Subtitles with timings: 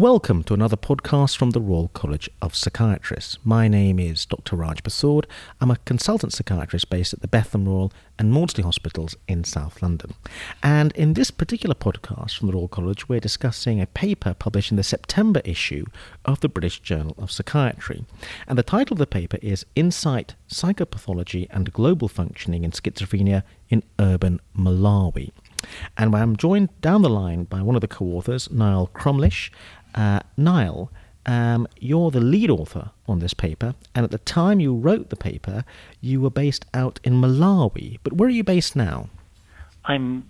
[0.00, 3.36] Welcome to another podcast from the Royal College of Psychiatrists.
[3.44, 4.56] My name is Dr.
[4.56, 5.26] Raj Persaud.
[5.60, 10.14] I'm a consultant psychiatrist based at the Bethlem Royal and Maudsley Hospitals in South London.
[10.62, 14.78] And in this particular podcast from the Royal College, we're discussing a paper published in
[14.78, 15.84] the September issue
[16.24, 18.06] of the British Journal of Psychiatry.
[18.48, 23.82] And the title of the paper is Insight, Psychopathology and Global Functioning in Schizophrenia in
[23.98, 25.30] Urban Malawi.
[25.96, 29.50] And I'm joined down the line by one of the co authors, Niall Crumlish,
[29.94, 30.90] uh, Niall,
[31.26, 35.16] um, you're the lead author on this paper, and at the time you wrote the
[35.16, 35.64] paper,
[36.00, 37.98] you were based out in Malawi.
[38.02, 39.10] But where are you based now?
[39.84, 40.26] I'm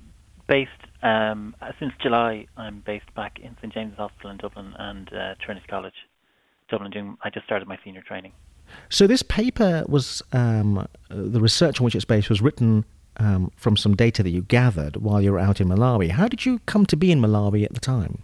[0.47, 0.71] based
[1.03, 2.47] um, since July.
[2.57, 5.95] I'm based back in St James's Hospital in Dublin and uh, Trinity College,
[6.69, 6.91] Dublin.
[6.91, 8.33] Doing, I just started my senior training.
[8.89, 12.85] So this paper was um, the research on which it's based was written
[13.17, 16.11] um, from some data that you gathered while you were out in Malawi.
[16.11, 18.23] How did you come to be in Malawi at the time?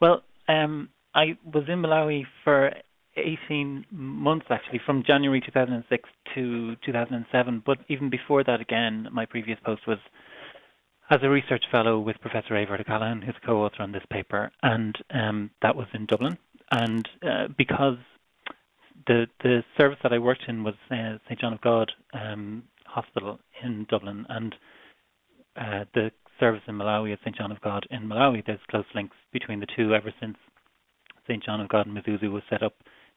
[0.00, 2.72] Well, um, I was in Malawi for
[3.16, 7.62] 18 months actually, from January 2006 to 2007.
[7.64, 9.98] But even before that, again, my previous post was
[11.10, 15.50] as a research fellow with Professor Eadbhard O'Callaghan, who's co-author on this paper, and um,
[15.62, 16.36] that was in Dublin.
[16.70, 17.96] And uh, because
[19.06, 23.38] the the service that I worked in was uh, St John of God um, Hospital
[23.64, 24.54] in Dublin, and
[25.56, 26.10] uh, the
[26.40, 27.36] service in Malawi at St.
[27.36, 28.44] John of God in Malawi.
[28.44, 30.36] There's close links between the two ever since
[31.26, 31.42] St.
[31.44, 32.74] John of God in Mzuzu was set up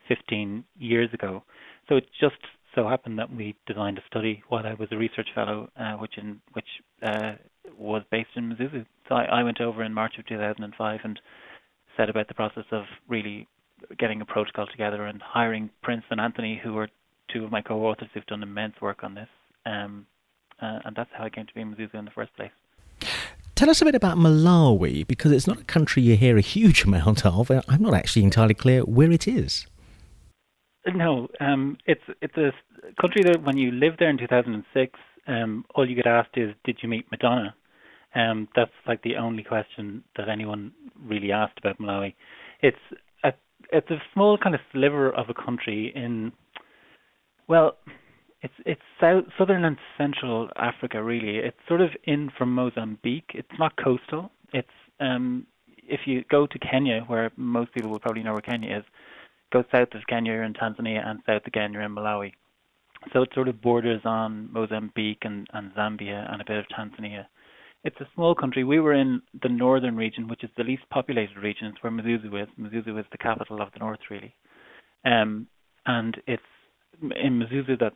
[0.08, 1.44] 15 years ago.
[1.88, 2.36] So it just
[2.76, 6.18] so happened that we designed a study while I was a research fellow, uh, which
[6.18, 6.66] in which
[7.04, 7.34] uh,
[7.78, 8.86] was based in Mzuzu.
[9.08, 11.20] So I, I went over in March of 2005 and
[11.98, 13.48] set about the process of really
[13.98, 16.90] getting a protocol together and hiring Prince and Anthony, who were
[17.34, 19.30] two of my co-authors who've done immense work on this.
[19.66, 20.06] Um,
[20.62, 22.52] uh, and that's how I came to be in Mzuzu in the first place.
[23.62, 26.84] Tell us a bit about Malawi because it's not a country you hear a huge
[26.88, 27.52] amount of.
[27.52, 29.68] I'm not actually entirely clear where it is.
[30.88, 32.54] No, um, it's it's a
[33.00, 36.80] country that when you lived there in 2006, um, all you get asked is, "Did
[36.82, 37.54] you meet Madonna?"
[38.16, 42.16] Um, that's like the only question that anyone really asked about Malawi.
[42.64, 42.82] It's
[43.24, 43.32] a
[43.72, 46.32] it's a small kind of sliver of a country in,
[47.48, 47.78] well,
[48.42, 51.38] it's it's south, southern and central Africa really.
[51.38, 53.32] It's sort of in from Mozambique.
[53.34, 54.32] It's not coastal.
[54.54, 54.68] It's
[55.00, 55.46] um,
[55.78, 58.84] if you go to Kenya, where most people will probably know where Kenya is,
[59.52, 62.32] go south of Kenya you're in Tanzania, and south again you're in Malawi.
[63.14, 67.26] So it sort of borders on Mozambique and, and Zambia and a bit of Tanzania.
[67.84, 68.64] It's a small country.
[68.64, 71.68] We were in the northern region, which is the least populated region.
[71.68, 72.48] It's where Mzuzu is.
[72.60, 74.36] Mzuzu is the capital of the north, really.
[75.04, 75.48] Um,
[75.88, 76.44] and it's
[77.02, 77.94] in Mzuzu that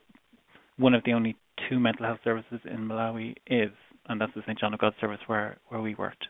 [0.77, 1.35] one of the only
[1.69, 3.71] two mental health services in Malawi is,
[4.07, 4.59] and that's the St.
[4.59, 6.27] John of God service where, where we worked.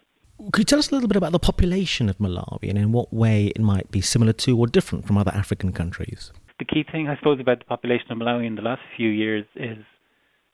[0.51, 3.13] Could you tell us a little bit about the population of Malawi and in what
[3.13, 6.31] way it might be similar to or different from other African countries?
[6.59, 9.45] The key thing, I suppose, about the population of Malawi in the last few years
[9.55, 9.77] is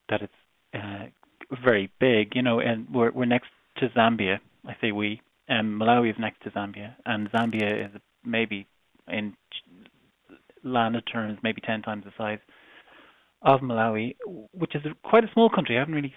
[0.09, 0.33] that it's
[0.73, 1.05] uh,
[1.63, 4.39] very big, you know, and we're, we're next to Zambia.
[4.67, 5.21] I say we.
[5.49, 8.67] Um, Malawi is next to Zambia, and Zambia is maybe
[9.07, 9.33] in
[10.63, 12.39] land terms maybe 10 times the size
[13.41, 14.15] of Malawi,
[14.53, 15.77] which is quite a small country.
[15.77, 16.13] I haven't really.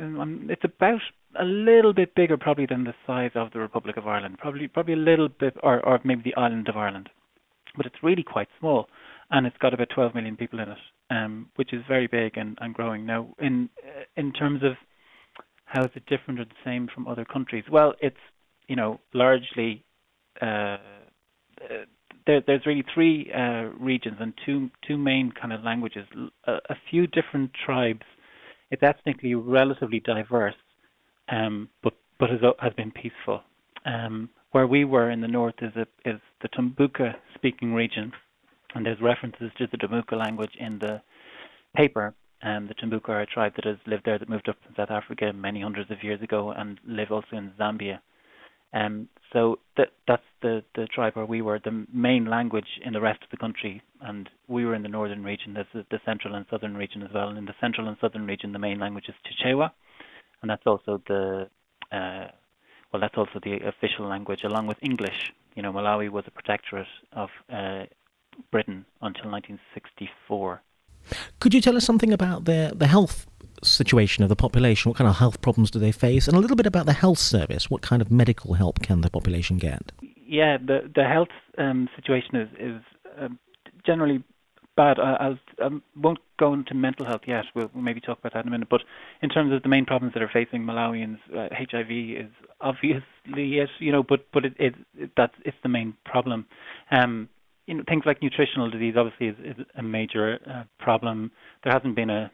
[0.00, 1.00] Um, it's about
[1.38, 4.38] a little bit bigger, probably, than the size of the Republic of Ireland.
[4.38, 7.08] Probably, probably a little bit, or, or maybe the island of Ireland.
[7.76, 8.86] But it's really quite small,
[9.30, 10.78] and it's got about 12 million people in it,
[11.10, 13.04] um, which is very big and, and growing.
[13.04, 13.68] Now, in
[14.16, 14.72] in terms of
[15.64, 17.64] how is it different or the same from other countries?
[17.70, 18.16] Well, it's
[18.68, 19.84] you know largely
[20.40, 20.78] uh,
[22.26, 26.06] there, there's really three uh, regions and two two main kind of languages.
[26.46, 28.02] A, a, few different tribes.
[28.70, 30.54] It's ethnically relatively diverse,
[31.28, 33.42] um, but but has, has been peaceful.
[33.84, 38.12] Um, where we were in the north is a, is the Tumbuka speaking region,
[38.74, 41.00] and there's references to the Tumbuka language in the
[41.74, 42.14] paper.
[42.42, 44.90] Um, the Tumbuka are a tribe that has lived there that moved up from South
[44.90, 48.00] Africa many hundreds of years ago and live also in Zambia.
[48.72, 51.60] Um, so that that's the the tribe where we were.
[51.62, 55.22] The main language in the rest of the country, and we were in the northern
[55.24, 55.54] region.
[55.54, 57.28] There's the, the central and southern region as well.
[57.28, 59.70] And in the central and southern region, the main language is Chichewa,
[60.42, 61.48] and that's also the
[61.92, 62.28] uh,
[62.92, 65.32] well, that's also the official language along with English.
[65.54, 67.84] You know, Malawi was a protectorate of uh,
[68.50, 70.62] Britain until 1964.
[71.38, 73.26] Could you tell us something about the the health
[73.62, 74.90] situation of the population?
[74.90, 76.28] What kind of health problems do they face?
[76.28, 77.70] And a little bit about the health service.
[77.70, 79.92] What kind of medical help can the population get?
[80.26, 81.28] Yeah, the the health
[81.58, 82.82] um, situation is is
[83.20, 83.28] uh,
[83.84, 84.22] generally
[84.76, 84.98] bad.
[84.98, 87.44] I, I won't go into mental health yet.
[87.54, 88.68] We'll, maybe talk about that in a minute.
[88.70, 88.82] But
[89.22, 91.90] in terms of the main problems that are facing Malawians, uh, HIV
[92.26, 93.02] is obviously
[93.58, 96.46] it, you know, but but it, it, it that's it's the main problem.
[96.90, 97.28] Um,
[97.66, 101.30] you know, things like nutritional disease obviously is, is a major uh, problem.
[101.62, 102.30] There hasn't been a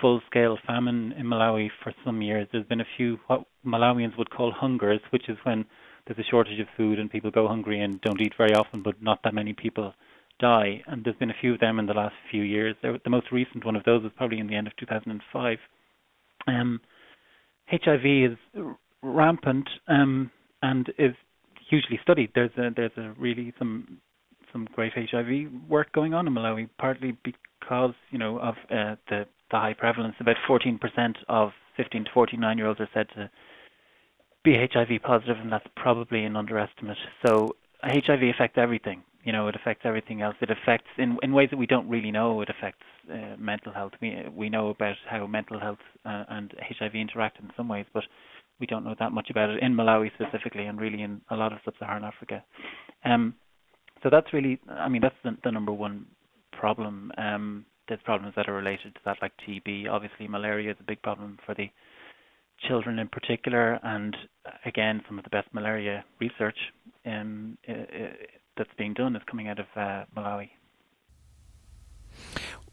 [0.00, 2.48] full-scale famine in Malawi for some years.
[2.52, 5.64] There's been a few what Malawians would call hungers, which is when
[6.06, 9.02] there's a shortage of food and people go hungry and don't eat very often, but
[9.02, 9.94] not that many people
[10.38, 10.82] die.
[10.86, 12.76] And there's been a few of them in the last few years.
[12.82, 15.58] The most recent one of those was probably in the end of 2005.
[16.46, 16.80] Um,
[17.68, 18.62] HIV is
[19.02, 20.30] rampant um,
[20.62, 21.14] and is
[21.68, 22.30] hugely studied.
[22.34, 23.98] There's a, there's a really some
[24.56, 29.26] some great HIV work going on in Malawi, partly because you know of uh, the
[29.50, 30.16] the high prevalence.
[30.18, 30.78] About 14%
[31.28, 33.30] of 15 to 49 year olds are said to
[34.42, 36.96] be HIV positive, and that's probably an underestimate.
[37.24, 37.54] So
[37.84, 39.02] HIV affects everything.
[39.22, 40.36] You know, it affects everything else.
[40.40, 42.40] It affects in in ways that we don't really know.
[42.40, 43.92] It affects uh, mental health.
[44.00, 48.04] We we know about how mental health uh, and HIV interact in some ways, but
[48.58, 51.52] we don't know that much about it in Malawi specifically, and really in a lot
[51.52, 52.42] of sub-Saharan Africa.
[53.04, 53.34] Um,
[54.06, 56.06] so that's really, I mean, that's the, the number one
[56.52, 57.10] problem.
[57.18, 59.88] Um, there's problems that are related to that, like TB.
[59.90, 61.68] Obviously, malaria is a big problem for the
[62.68, 64.16] children in particular, and
[64.64, 66.56] again, some of the best malaria research
[67.04, 67.58] um,
[68.56, 70.50] that's being done is coming out of uh, Malawi.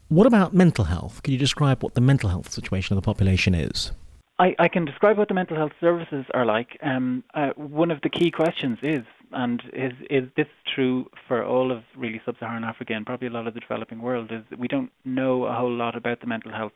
[0.06, 1.20] What about mental health?
[1.24, 3.90] Can you describe what the mental health situation of the population is?
[4.38, 6.78] I, I can describe what the mental health services are like.
[6.82, 9.04] Um, uh, one of the key questions is,
[9.34, 13.46] and is is this true for all of really sub-Saharan Africa and probably a lot
[13.46, 16.72] of the developing world, is we don't know a whole lot about the mental health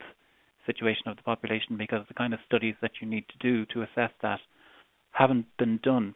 [0.67, 3.83] situation of the population because the kind of studies that you need to do to
[3.83, 4.41] assess that
[5.13, 6.15] haven't been done.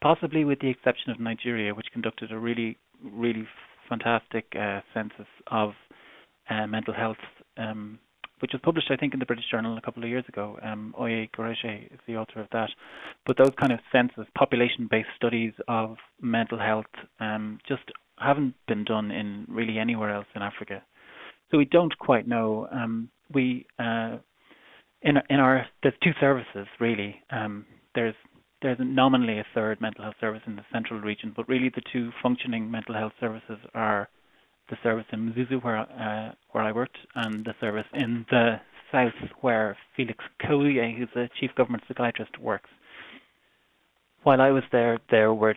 [0.00, 3.46] Possibly with the exception of Nigeria, which conducted a really, really
[3.88, 5.72] fantastic uh, census of
[6.50, 7.16] uh, mental health,
[7.56, 7.98] um,
[8.40, 10.58] which was published, I think, in the British Journal a couple of years ago.
[10.62, 12.70] Um, Oye Gureje is the author of that.
[13.26, 16.86] But those kind of census, population-based studies of mental health,
[17.20, 17.84] um, just
[18.18, 20.82] haven't been done in really anywhere else in Africa.
[21.50, 22.68] So we don't quite know.
[22.72, 24.16] Um, we uh,
[25.02, 27.22] in in our there's two services really.
[27.30, 28.14] Um, there's
[28.62, 32.10] there's nominally a third mental health service in the central region, but really the two
[32.22, 34.08] functioning mental health services are
[34.68, 38.60] the service in Mzuzu where uh, where I worked and the service in the
[38.92, 42.70] south where Felix Kauye, who's the chief government psychiatrist, works.
[44.22, 45.54] While I was there, there were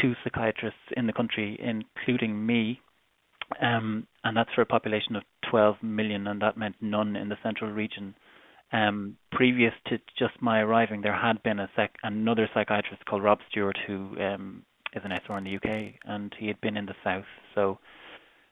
[0.00, 2.80] two psychiatrists in the country, including me,
[3.60, 7.38] um, and that's for a population of 12 million, and that meant none in the
[7.42, 8.14] central region.
[8.72, 13.76] Um, previous to just my arriving, there had been sec- another psychiatrist called Rob Stewart,
[13.86, 14.62] who um,
[14.94, 17.24] is an SR in the UK, and he had been in the south.
[17.54, 17.78] So,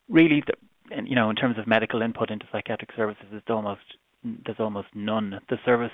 [0.08, 0.54] really, the,
[1.04, 3.82] you know, in terms of medical input into psychiatric services, it's almost
[4.44, 5.40] there's almost none.
[5.48, 5.92] The service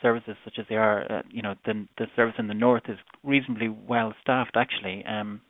[0.00, 2.98] services such as they are, uh, you know, the the service in the north is
[3.22, 4.56] reasonably well staffed.
[4.56, 5.40] Actually, um,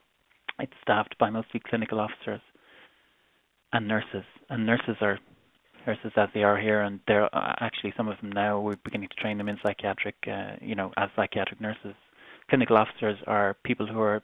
[0.59, 2.41] it's staffed by mostly clinical officers
[3.73, 4.25] and nurses.
[4.51, 5.19] And nurses are
[5.87, 9.09] nurses as they are here, and they're uh, actually some of them now we're beginning
[9.09, 11.95] to train them in psychiatric, uh, you know, as psychiatric nurses.
[12.49, 14.23] Clinical officers are people who are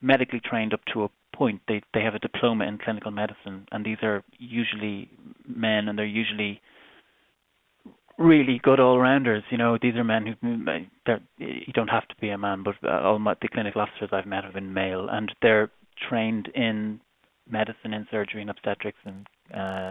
[0.00, 1.60] medically trained up to a point.
[1.68, 5.10] They they have a diploma in clinical medicine, and these are usually
[5.46, 6.60] men, and they're usually
[8.18, 9.42] really good all-rounders.
[9.50, 10.50] You know, these are men who
[11.38, 14.44] you don't have to be a man, but all my, the clinical officers I've met
[14.44, 15.70] have been male, and they're
[16.08, 17.00] trained in
[17.48, 19.90] medicine and surgery and obstetrics and uh,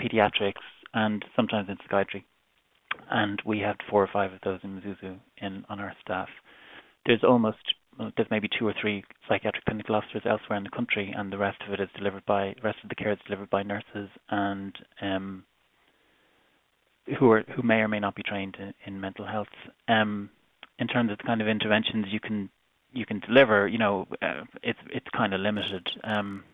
[0.00, 0.62] pediatrics
[0.94, 2.24] and sometimes in psychiatry.
[3.10, 6.28] And we have four or five of those in Mzuzu in on our staff.
[7.06, 7.74] There's almost
[8.16, 11.58] there's maybe two or three psychiatric clinical officers elsewhere in the country, and the rest
[11.66, 15.44] of it is delivered by rest of the care is delivered by nurses and um,
[17.18, 19.48] who are who may or may not be trained in, in mental health.
[19.88, 20.30] Um,
[20.78, 22.50] in terms of the kind of interventions you can
[22.92, 25.86] you can deliver, you know, uh, it's it's kind of limited.
[26.04, 26.44] Um,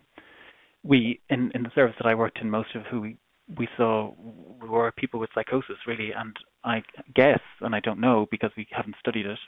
[0.82, 3.16] we in in the service that I worked in, most of who we
[3.56, 4.12] we saw
[4.60, 6.82] were people with psychosis really, and I
[7.14, 9.38] guess, and I don't know because we haven't studied it.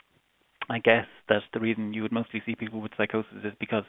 [0.69, 3.83] I guess that the reason you would mostly see people with psychosis is because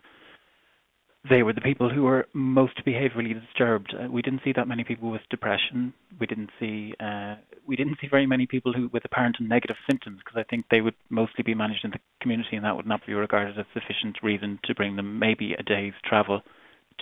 [1.28, 3.94] they were the people who were most behaviorally disturbed.
[3.94, 5.94] Uh, we didn't see that many people with depression.
[6.18, 7.36] We didn't see uh,
[7.66, 10.66] we didn't see very many people who with apparent and negative symptoms because I think
[10.70, 13.66] they would mostly be managed in the community, and that would not be regarded as
[13.72, 16.42] sufficient reason to bring them maybe a day's travel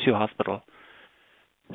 [0.05, 0.63] to hospital.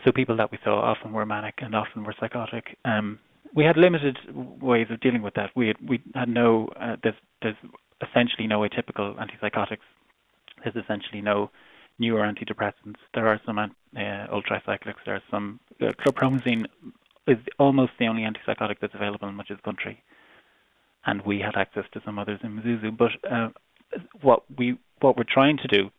[0.03, 2.77] So people that we saw often were manic and often were psychotic.
[2.85, 3.19] Um,
[3.53, 4.17] we had limited
[4.61, 5.51] ways of dealing with that.
[5.55, 7.55] We had, we had no uh, there's there's
[8.01, 9.85] essentially no atypical antipsychotics.
[10.63, 11.51] There's essentially no
[11.99, 12.97] newer antidepressants.
[13.13, 15.03] There are some uh, ultracyclics.
[15.05, 16.65] There are some uh, chlorpromazine
[17.27, 20.03] is almost the only antipsychotic that's available in much of the country,
[21.05, 22.97] and we had access to some others in Mzuzu.
[22.97, 23.49] But uh,
[24.21, 25.89] what we what we're trying to do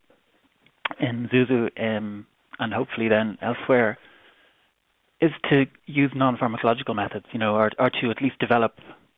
[1.01, 2.27] in Mzuzu um,
[2.59, 3.99] and hopefully then elsewhere
[5.21, 8.75] is to use non-pharmacological methods, you know, or, or to at least develop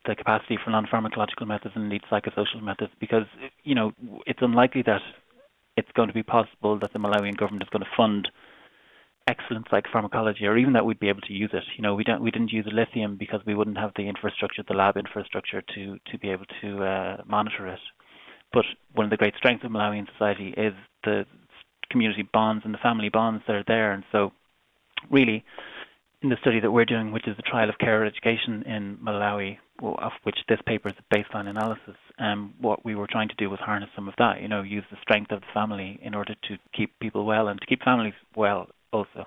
[0.06, 3.26] the capacity for non-pharmacological methods and indeed psychosocial methods, because
[3.64, 3.92] you know
[4.26, 5.02] it's unlikely that
[5.76, 8.28] it's going to be possible that the Malawian government is going to fund
[9.28, 11.64] excellent psychopharmacology, or even that we'd be able to use it.
[11.76, 14.74] You know, we don't we didn't use lithium because we wouldn't have the infrastructure, the
[14.74, 17.80] lab infrastructure to to be able to uh, monitor it.
[18.52, 18.64] But
[18.94, 20.72] one of the great strengths of Malawian society is
[21.04, 21.26] the
[21.90, 24.32] community bonds and the family bonds that are there, and so
[25.10, 25.44] really
[26.22, 29.58] in the study that we're doing, which is the trial of care education in Malawi,
[29.80, 33.48] of which this paper is a baseline analysis, um, what we were trying to do
[33.48, 36.34] was harness some of that, you know, use the strength of the family in order
[36.48, 39.26] to keep people well and to keep families well also.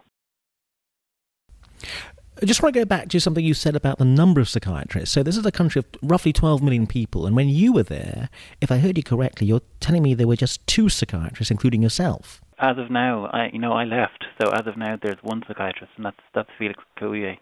[2.42, 5.14] I just want to go back to something you said about the number of psychiatrists.
[5.14, 8.30] So, this is a country of roughly 12 million people, and when you were there,
[8.62, 12.42] if I heard you correctly, you're telling me there were just two psychiatrists, including yourself
[12.62, 15.92] as of now, I you know I left, so as of now, there's one psychiatrist,
[15.98, 17.38] and that's that's Felix Kauye.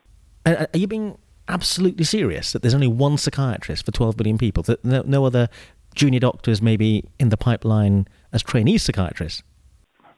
[0.46, 4.63] are you being absolutely serious that there's only one psychiatrist for 12 million people?
[4.63, 5.50] That no, no other
[5.94, 9.44] junior doctors maybe in the pipeline as trainee psychiatrists?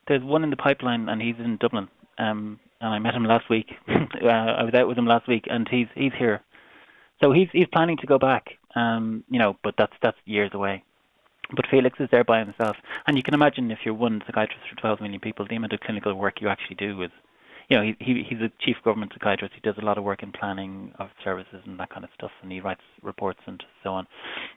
[0.08, 1.88] There's one in the pipeline, and he's in Dublin.
[2.18, 3.68] Um, and I met him last week.
[3.88, 6.42] uh, I was out with him last week, and he's he's here.
[7.24, 8.58] So he's he's planning to go back.
[8.76, 10.84] Um, you know, but that's that's years away.
[11.56, 14.80] But Felix is there by himself, and you can imagine if you're one psychiatrist for
[14.80, 17.12] 12 million people, the amount of clinical work you actually do is,
[17.68, 19.54] you know, he, he he's a chief government psychiatrist.
[19.54, 22.32] He does a lot of work in planning of services and that kind of stuff,
[22.42, 24.08] and he writes reports and so on.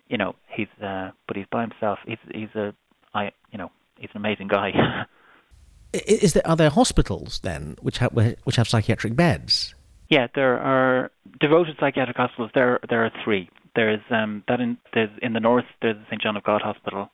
[0.08, 1.98] You know, he's uh, but he's by himself.
[2.06, 2.74] He's he's a
[3.12, 4.70] I you know he's an amazing guy.
[6.06, 9.74] is there are there hospitals then which have which have psychiatric beds?
[10.08, 11.10] Yeah, there are
[11.40, 12.50] devoted psychiatric hospitals.
[12.54, 13.48] There there are three.
[13.74, 15.64] There's um, that in there's in the north.
[15.82, 17.10] There's the St John of God Hospital,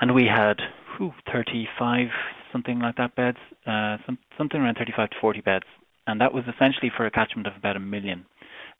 [0.00, 0.60] and we had
[0.96, 2.08] whew, 35
[2.52, 5.66] something like that beds, uh, some, something around 35 to 40 beds,
[6.06, 8.24] and that was essentially for a catchment of about a million.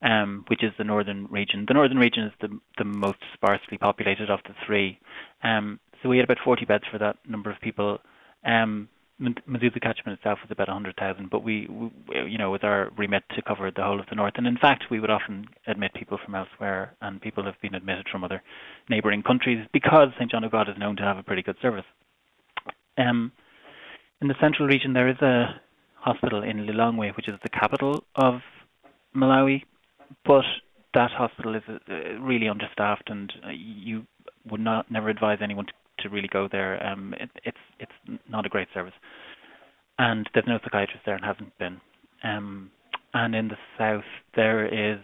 [0.01, 1.65] Um, which is the northern region.
[1.67, 4.97] The northern region is the the most sparsely populated of the three.
[5.43, 7.99] Um, so we had about 40 beds for that number of people.
[8.45, 8.87] Um,
[9.21, 11.91] Mzuzu catchment itself was about 100,000, but we, we,
[12.25, 14.85] you know, with our remit to cover the whole of the north, and in fact,
[14.89, 18.41] we would often admit people from elsewhere, and people have been admitted from other
[18.89, 21.85] neighbouring countries because St John of God is known to have a pretty good service.
[22.97, 23.31] Um,
[24.21, 25.59] in the central region, there is a
[25.95, 28.41] hospital in Lilongwe, which is the capital of
[29.15, 29.63] Malawi,
[30.25, 30.45] but
[30.93, 34.05] that hospital is uh, really understaffed, and uh, you
[34.49, 36.83] would not never advise anyone to to really go there.
[36.85, 38.93] Um, it, it's it's not a great service,
[39.97, 41.79] and there's no psychiatrist there and hasn't been.
[42.23, 42.71] Um,
[43.13, 44.03] and in the south
[44.35, 44.99] there is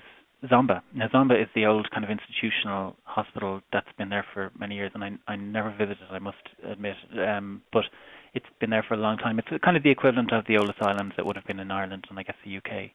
[0.46, 0.82] Zomba.
[0.94, 4.92] Now Zomba is the old kind of institutional hospital that's been there for many years,
[4.94, 6.08] and I I never visited.
[6.12, 6.96] I must admit,
[7.28, 7.86] um, but
[8.34, 9.40] it's been there for a long time.
[9.40, 12.06] It's kind of the equivalent of the old asylums that would have been in Ireland
[12.10, 12.92] and I guess the UK,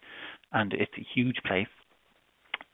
[0.52, 1.66] and it's a huge place.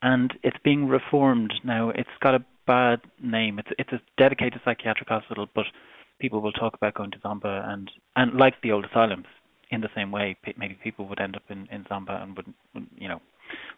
[0.03, 1.91] And it's being reformed now.
[1.91, 3.59] It's got a bad name.
[3.59, 5.67] It's it's a dedicated psychiatric hospital, but
[6.19, 9.27] people will talk about going to Zomba and and like the old asylums
[9.71, 10.37] in the same way.
[10.57, 13.21] Maybe people would end up in in Zomba and would, would you know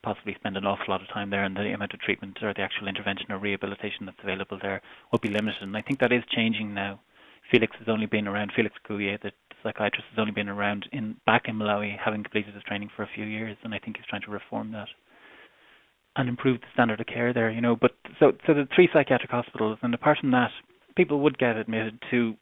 [0.02, 2.62] possibly spend an awful lot of time there, and the amount of treatment or the
[2.62, 4.80] actual intervention or rehabilitation that's available there
[5.12, 5.62] will be limited.
[5.62, 7.00] And I think that is changing now.
[7.50, 8.52] Felix has only been around.
[8.54, 12.62] Felix Kauye, the psychiatrist, has only been around in back in Malawi, having completed his
[12.64, 14.88] training for a few years, and I think he's trying to reform that
[16.18, 17.76] and improve the standard of care there, you know.
[17.76, 20.50] But so so the three psychiatric hospitals, and apart from that,
[20.96, 22.34] people would get admitted to,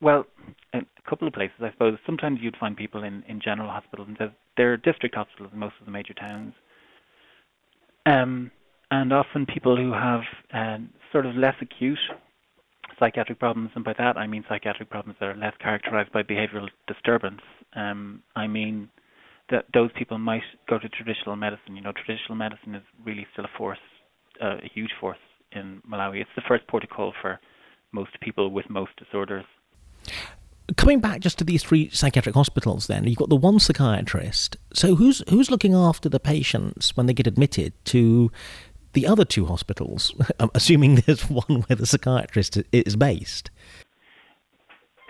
[0.00, 0.26] well,
[0.74, 1.98] a couple of places, I suppose.
[2.06, 5.74] Sometimes you'd find people in in general hospitals, and there are district hospitals in most
[5.80, 6.52] of the major towns.
[8.04, 8.50] Um,
[8.90, 10.20] and often people who have
[10.52, 10.78] uh,
[11.10, 11.98] sort of less acute
[12.98, 16.68] psychiatric problems, and by that I mean psychiatric problems that are less characterized by behavioral
[16.86, 17.40] disturbance.
[17.74, 18.90] Um, I mean
[19.50, 21.76] that those people might go to traditional medicine.
[21.76, 23.78] You know, traditional medicine is really still a force,
[24.40, 25.18] uh, a huge force
[25.52, 26.20] in Malawi.
[26.20, 27.38] It's the first port of call for
[27.92, 29.44] most people with most disorders.
[30.76, 34.56] Coming back just to these three psychiatric hospitals, then you've got the one psychiatrist.
[34.72, 38.30] So who's who's looking after the patients when they get admitted to
[38.94, 40.14] the other two hospitals?
[40.40, 43.50] I'm assuming there's one where the psychiatrist is based.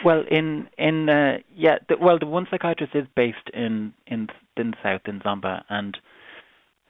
[0.05, 4.73] Well, in in uh, yeah, the, well, the one psychiatrist is based in in in
[4.73, 5.97] the south in Zomba, and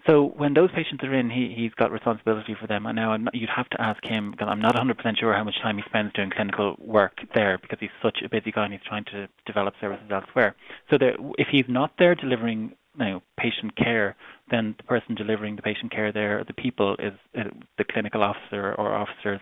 [0.07, 2.87] so when those patients are in, he he's got responsibility for them.
[2.87, 5.61] And now not, you'd have to ask him because I'm not 100% sure how much
[5.63, 8.83] time he spends doing clinical work there because he's such a busy guy and he's
[8.87, 10.57] trying to develop services elsewhere.
[10.91, 14.17] So there, if he's not there delivering you know, patient care,
[14.51, 17.45] then the person delivering the patient care there, the people is uh,
[17.79, 19.41] the clinical officer or officers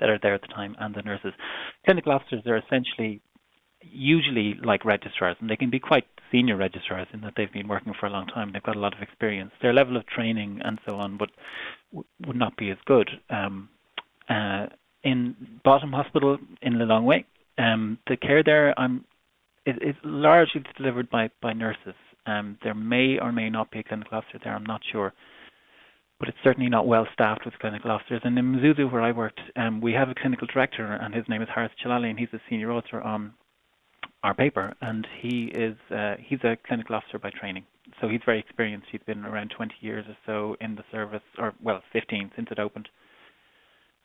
[0.00, 1.32] that are there at the time and the nurses.
[1.84, 3.20] Clinical officers are essentially
[3.80, 7.94] usually like registrars, and they can be quite senior registrars in that they've been working
[7.98, 8.52] for a long time.
[8.52, 9.52] They've got a lot of experience.
[9.62, 11.30] Their level of training and so on would
[12.26, 13.08] would not be as good.
[13.30, 13.68] Um,
[14.28, 14.66] uh,
[15.04, 17.24] in Bottom Hospital in Lilongwe,
[17.56, 19.04] um, the care there um,
[19.64, 21.94] is, is largely delivered by, by nurses.
[22.26, 24.54] Um, there may or may not be a clinical officer there.
[24.54, 25.14] I'm not sure
[26.18, 28.20] but it's certainly not well staffed with clinical officers.
[28.24, 31.42] And in Mzuzu, where I worked, um, we have a clinical director, and his name
[31.42, 33.34] is Harris Chilale, and he's a senior author on
[34.24, 37.64] our paper, and he is uh, he's a clinical officer by training,
[38.00, 38.88] so he's very experienced.
[38.90, 42.58] He's been around 20 years or so in the service, or well, 15 since it
[42.58, 42.88] opened,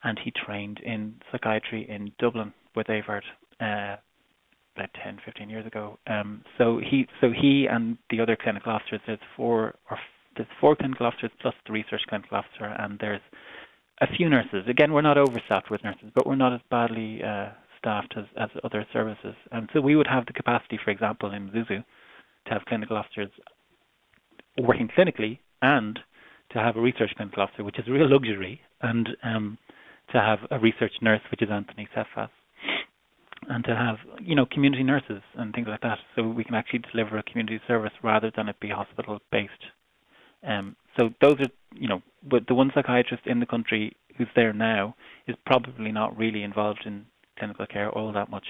[0.03, 3.23] and he trained in psychiatry in Dublin with Eadbhard
[3.59, 3.97] uh,
[4.75, 5.97] about 10, 15 years ago.
[6.05, 9.97] Um, so he so he and the other clinical officers, there's four or
[10.35, 13.21] there's four clinical officers plus the research clinical officer, and there's
[14.01, 14.63] a few nurses.
[14.67, 17.49] Again, we're not overstaffed with nurses, but we're not as badly uh,
[17.79, 19.35] staffed as, as other services.
[19.51, 21.83] And so we would have the capacity, for example, in Mzuzu,
[22.45, 23.29] to have clinical officers
[24.59, 25.99] working clinically and
[26.51, 29.57] to have a research clinical officer, which is a real luxury, and um,
[30.11, 32.29] to have a research nurse, which is Anthony Cephas,
[33.49, 36.81] and to have you know community nurses and things like that, so we can actually
[36.91, 39.51] deliver a community service rather than it be hospital based.
[40.45, 44.53] Um, so those are you know, but the one psychiatrist in the country who's there
[44.53, 44.95] now
[45.27, 47.05] is probably not really involved in
[47.37, 48.45] clinical care all that much.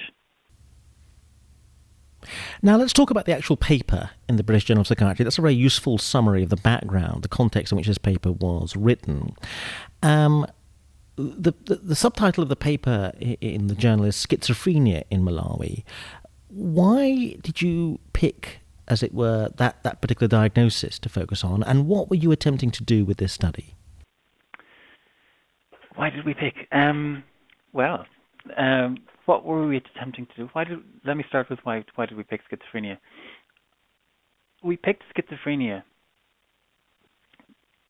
[2.62, 5.24] Now, let's talk about the actual paper in the British Journal of Psychiatry.
[5.24, 8.76] That's a very useful summary of the background, the context in which this paper was
[8.78, 9.36] written.
[10.02, 10.48] Um,
[11.18, 15.84] the, the, the, subtitle of the paper in the journal is Schizophrenia in Malawi.
[16.48, 21.88] Why did you pick, as it were, that, that particular diagnosis to focus on, and
[21.88, 23.76] what were you attempting to do with this study?
[25.96, 26.68] Why did we pick?
[26.72, 27.24] Um,
[27.72, 28.06] well,
[28.58, 30.50] um, what were we attempting to do?
[30.54, 32.98] Why did let me start with why why did we pick schizophrenia?
[34.64, 35.84] We picked schizophrenia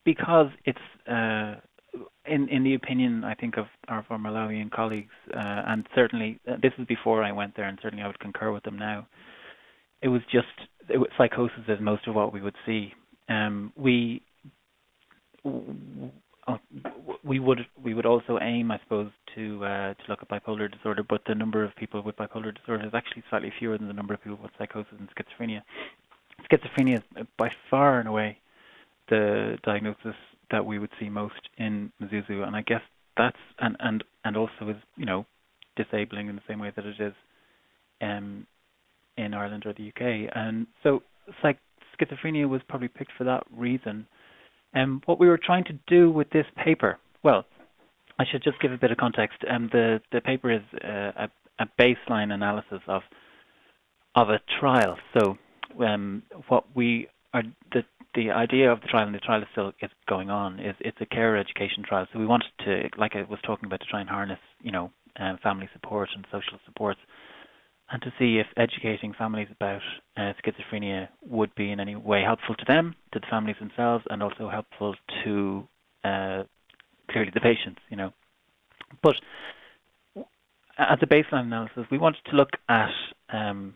[0.03, 1.56] because it's uh,
[2.25, 6.58] in in the opinion I think of our, our Malawian colleagues, uh, and certainly uh,
[6.62, 9.08] this is before I went there, and certainly I would concur with them now.
[10.01, 10.47] It was just
[11.17, 12.93] psychosis is most of what we would see.
[13.30, 14.22] Um, we
[15.46, 16.58] uh,
[17.24, 21.04] we would we would also aim, I suppose, to uh, to look at bipolar disorder,
[21.08, 24.13] but the number of people with bipolar disorder is actually slightly fewer than the number
[24.13, 25.62] of people with psychosis and schizophrenia.
[26.52, 28.38] Schizophrenia is by far and away
[29.10, 30.15] the diagnosis
[30.52, 32.82] that we would see most in Mzuzu, and I guess
[33.17, 35.26] that's and and and also is you know
[35.76, 37.13] disabling in the same way that it is
[38.02, 38.46] um,
[39.17, 41.04] in Ireland or the UK, and so
[41.41, 41.60] psych-
[41.99, 44.08] schizophrenia was probably picked for that reason.
[44.76, 47.45] Um, what we were trying to do with this paper, well,
[48.19, 49.38] I should just give a bit of context.
[49.49, 53.02] Um, the the paper is uh, a, a baseline analysis of
[54.15, 54.97] of a trial.
[55.17, 55.38] So
[55.84, 57.84] um, what we are the
[58.15, 60.97] the idea of the trial, and the trial is still is going on, is it's
[61.02, 62.08] a care education trial.
[62.13, 64.91] So we wanted to, like I was talking about, to try and harness, you know,
[65.17, 66.99] um, family support and social supports,
[67.91, 69.82] and to see if educating families about
[70.17, 74.24] uh, schizophrenia would be in any way helpful to them, to the families themselves, and
[74.24, 75.67] also helpful to
[76.04, 76.43] uh,
[77.10, 78.12] clearly the patients, you know.
[79.02, 79.15] But
[80.78, 82.91] as a baseline analysis, we wanted to look at,
[83.30, 83.76] um,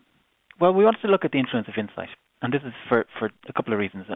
[0.60, 2.10] well, we wanted to look at the influence of insight,
[2.42, 4.06] and this is for for a couple of reasons.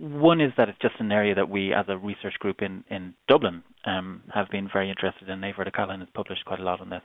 [0.00, 3.14] One is that it's just an area that we, as a research group in in
[3.28, 5.40] Dublin, um, have been very interested in.
[5.40, 7.02] Eadbhard O'Callaghan has published quite a lot on this.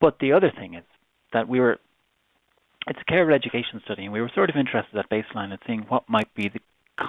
[0.00, 0.84] But the other thing is
[1.36, 1.78] that we were,
[2.88, 5.84] it's a care education study, and we were sort of interested at baseline in seeing
[5.88, 6.60] what might be the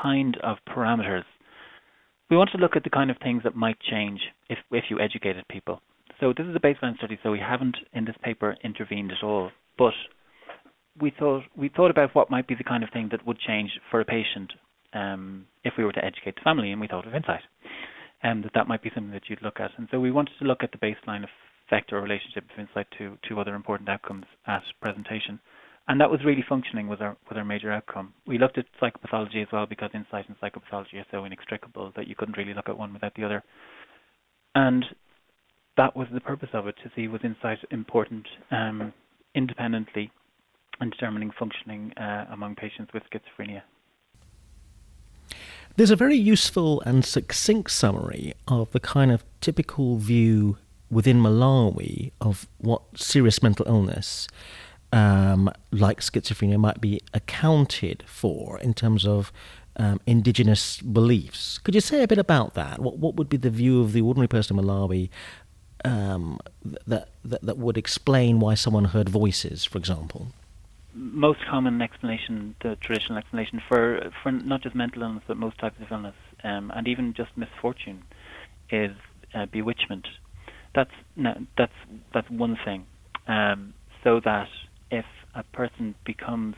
[0.03, 1.23] kind of parameters
[2.29, 4.99] we want to look at the kind of things that might change if if you
[4.99, 5.81] educated people.
[6.19, 9.51] So this is a baseline study, so we haven't in this paper intervened at all.
[9.77, 9.93] But
[10.99, 13.71] we thought we thought about what might be the kind of thing that would change
[13.91, 14.51] for a patient
[14.93, 17.43] um, if we were to educate the family, and we thought of insight,
[18.23, 19.71] and that that might be something that you'd look at.
[19.77, 21.23] And so we wanted to look at the baseline
[21.67, 25.39] effect or relationship of insight to two other important outcomes at presentation
[25.87, 28.13] and that was really functioning with our with our major outcome.
[28.25, 32.15] We looked at psychopathology as well because insight and psychopathology are so inextricable that you
[32.15, 33.43] couldn't really look at one without the other.
[34.53, 34.85] And
[35.77, 38.93] that was the purpose of it to see was insight important um,
[39.33, 40.11] independently
[40.81, 43.61] in determining functioning uh, among patients with schizophrenia.
[45.77, 50.57] There's a very useful and succinct summary of the kind of typical view
[50.89, 54.27] within Malawi of what serious mental illness,
[54.91, 59.31] um, like schizophrenia, might be accounted for in terms of
[59.77, 61.59] um, indigenous beliefs.
[61.59, 62.79] Could you say a bit about that?
[62.79, 65.09] What, what would be the view of the ordinary person in Malawi
[65.85, 66.39] um,
[66.87, 70.27] that, that, that would explain why someone heard voices, for example?
[70.93, 75.79] Most common explanation, the traditional explanation for for not just mental illness but most types
[75.79, 78.01] of illness, um, and even just misfortune,
[78.71, 78.95] is
[79.35, 80.07] uh, bewitchment.
[80.77, 81.73] That's no, that's
[82.13, 82.85] that's one thing.
[83.27, 84.47] Um, so that
[84.91, 86.55] if a person becomes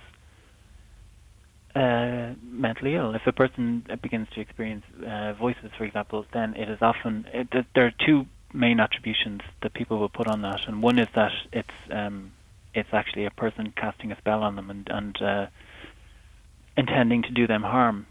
[1.74, 3.16] uh, mentally ill.
[3.16, 7.48] If a person begins to experience uh, voices, for example, then it is often it,
[7.74, 11.32] there are two main attributions that people will put on that, and one is that
[11.54, 12.34] it's um,
[12.74, 15.46] it's actually a person casting a spell on them and, and uh,
[16.76, 18.06] intending to do them harm,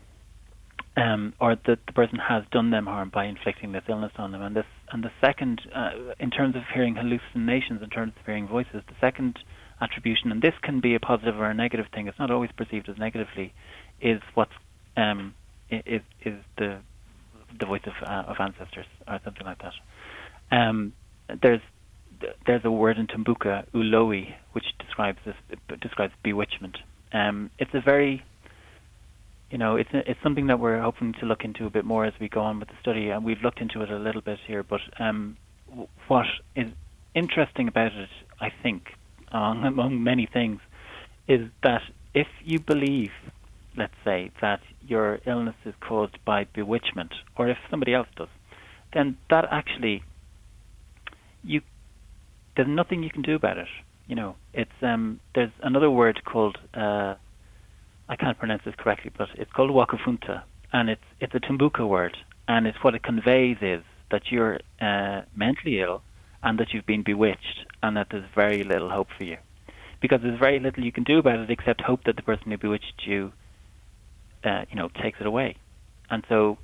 [0.98, 4.42] um, or that the person has done them harm by inflicting this illness on them.
[4.42, 8.48] And this and the second, uh, in terms of hearing hallucinations, in terms of hearing
[8.48, 9.38] voices, the second
[9.80, 12.08] attribution, and this can be a positive or a negative thing.
[12.08, 13.52] It's not always perceived as negatively.
[14.00, 14.52] Is what's
[14.96, 15.34] um,
[15.70, 16.78] is is the
[17.60, 19.74] the voice of uh, of ancestors or something like that.
[20.50, 20.94] Um,
[21.42, 21.60] there's
[22.44, 25.36] there's a word in Tumbuka, ulowi, which describes this
[25.80, 26.78] describes bewitchment.
[27.12, 28.24] Um, it's a very
[29.50, 32.12] you know, it's it's something that we're hoping to look into a bit more as
[32.20, 34.62] we go on with the study, and we've looked into it a little bit here.
[34.62, 35.36] But um,
[36.08, 36.68] what is
[37.14, 38.92] interesting about it, I think,
[39.32, 40.60] among, among many things,
[41.26, 41.82] is that
[42.14, 43.10] if you believe,
[43.76, 48.28] let's say, that your illness is caused by bewitchment, or if somebody else does,
[48.92, 50.02] then that actually
[51.42, 51.62] you
[52.56, 53.68] there's nothing you can do about it.
[54.06, 57.14] You know, it's um there's another word called uh
[58.08, 60.42] I can't pronounce this correctly, but it's called wakafunta,
[60.72, 62.16] and it's it's a Tumbuka word,
[62.46, 66.02] and it's what it conveys is that you're uh, mentally ill
[66.42, 69.36] and that you've been bewitched and that there's very little hope for you.
[70.00, 72.58] Because there's very little you can do about it except hope that the person who
[72.58, 73.32] bewitched you,
[74.44, 75.56] uh, you know, takes it away.
[76.08, 76.58] And so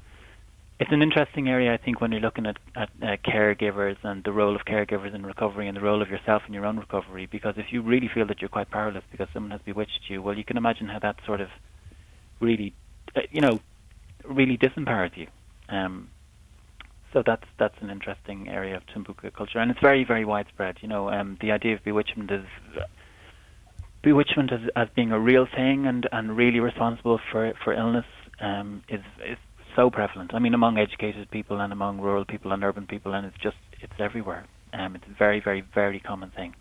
[0.80, 4.32] it's an interesting area, I think, when you're looking at, at uh, caregivers and the
[4.32, 7.26] role of caregivers in recovery and the role of yourself in your own recovery.
[7.26, 10.36] Because if you really feel that you're quite powerless because someone has bewitched you, well,
[10.36, 11.48] you can imagine how that sort of
[12.40, 12.74] really,
[13.14, 13.60] uh, you know,
[14.24, 15.28] really disempowers you.
[15.68, 16.10] Um,
[17.12, 20.78] so that's that's an interesting area of Tumbuka culture, and it's very very widespread.
[20.80, 22.44] You know, um, the idea of bewitchment is
[24.02, 28.04] bewitchment as, as being a real thing and, and really responsible for for illness
[28.40, 29.38] um, is is
[29.76, 30.34] so prevalent.
[30.34, 33.56] I mean, among educated people and among rural people and urban people, and it's just
[33.80, 34.44] it's everywhere.
[34.72, 36.54] Um, it's a very very very common thing.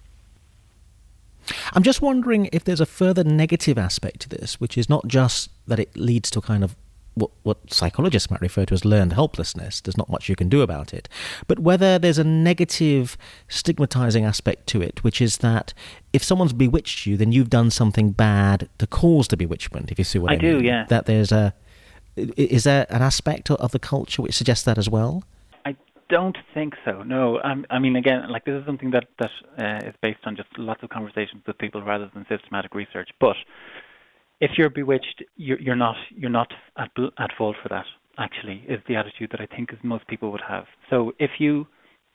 [1.74, 5.50] I'm just wondering if there's a further negative aspect to this, which is not just
[5.68, 6.76] that it leads to a kind of
[7.16, 9.82] what, what psychologists might refer to as learned helplessness.
[9.82, 11.08] There's not much you can do about it.
[11.48, 15.74] But whether there's a negative stigmatizing aspect to it, which is that
[16.12, 20.06] if someone's bewitched you, then you've done something bad to cause the bewitchment, if you
[20.06, 20.60] see what I, I mean.
[20.60, 20.86] do, yeah.
[20.90, 21.54] That there's a.
[22.16, 25.24] Is there an aspect of the culture which suggests that as well?
[25.66, 25.76] I
[26.10, 27.04] don't think so.
[27.04, 30.36] No, um, I mean, again, like this is something that that uh, is based on
[30.36, 33.10] just lots of conversations with people rather than systematic research.
[33.20, 33.36] But
[34.40, 37.86] if you're bewitched, you're, you're not you're not at at fault for that.
[38.18, 40.66] Actually, is the attitude that I think is most people would have.
[40.90, 41.66] So if you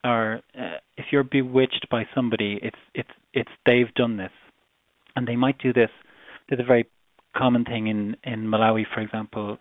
[0.04, 4.30] are uh, if you're bewitched by somebody, it's it's it's they've done this,
[5.16, 5.90] and they might do this.
[6.48, 6.86] There's a very
[7.36, 9.58] common thing in in Malawi, for example,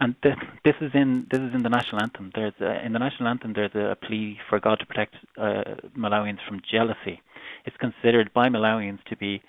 [0.00, 2.30] and this, this is in this is in the national anthem.
[2.34, 6.38] There's a, in the national anthem there's a, plea for God to protect uh, Malawians
[6.46, 7.20] from jealousy.
[7.64, 9.42] It's considered by Malawians to be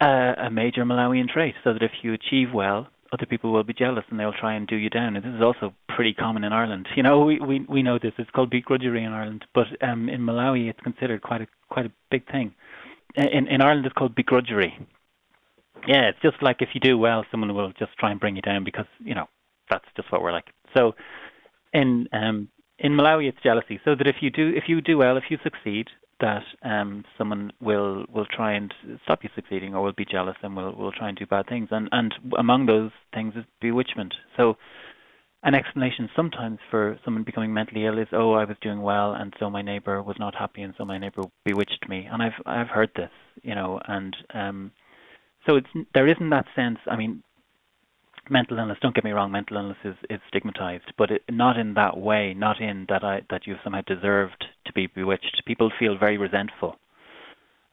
[0.00, 3.72] a, a major Malawian trait, so that if you achieve well, other people will be
[3.72, 5.16] jealous and they'll try and do you down.
[5.16, 6.88] And this is also pretty common in Ireland.
[6.96, 8.12] You know, we we, we know this.
[8.18, 11.92] It's called begrudgery in Ireland, but um, in Malawi it's considered quite a quite a
[12.10, 12.54] big thing.
[13.14, 14.72] In in Ireland it's called begrudgery.
[15.86, 18.42] Yeah, it's just like if you do well, someone will just try and bring you
[18.42, 19.26] down because you know
[19.70, 20.46] that's just what we're like.
[20.76, 20.94] So
[21.72, 23.80] in um, in Malawi it's jealousy.
[23.84, 25.88] So that if you do if you do well, if you succeed,
[26.20, 28.72] that um, someone will will try and
[29.04, 31.68] stop you succeeding or will be jealous and will will try and do bad things.
[31.70, 34.14] And and among those things is bewitchment.
[34.36, 34.56] So
[35.42, 39.32] an explanation sometimes for someone becoming mentally ill is, oh, I was doing well, and
[39.38, 42.08] so my neighbor was not happy, and so my neighbor bewitched me.
[42.10, 43.10] And I've I've heard this,
[43.42, 44.72] you know, and um,
[45.46, 46.78] so it's there isn't that sense.
[46.86, 47.22] I mean,
[48.30, 48.78] mental illness.
[48.80, 52.34] Don't get me wrong, mental illness is, is stigmatized, but it, not in that way.
[52.34, 55.42] Not in that I that you've somehow deserved to be bewitched.
[55.46, 56.76] People feel very resentful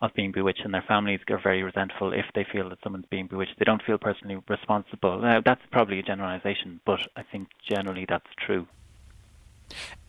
[0.02, 3.28] of being bewitched, and their families are very resentful if they feel that someone's being
[3.28, 3.54] bewitched.
[3.58, 5.22] They don't feel personally responsible.
[5.22, 8.68] Now, that's probably a generalization, but I think generally that's true.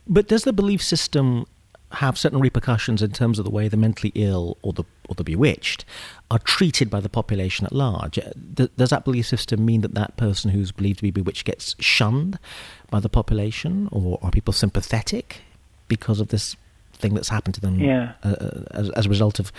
[0.07, 1.47] But does the belief system
[1.93, 5.25] have certain repercussions in terms of the way the mentally ill or the or the
[5.25, 5.85] bewitched
[6.31, 8.19] are treated by the population at large?
[8.55, 12.39] Does that belief system mean that that person who's believed to be bewitched gets shunned
[12.91, 15.43] by the population, or are people sympathetic
[15.89, 16.57] because of this
[16.95, 18.13] thing that's happened to them yeah.
[18.23, 19.53] Uh, uh, as, as a result of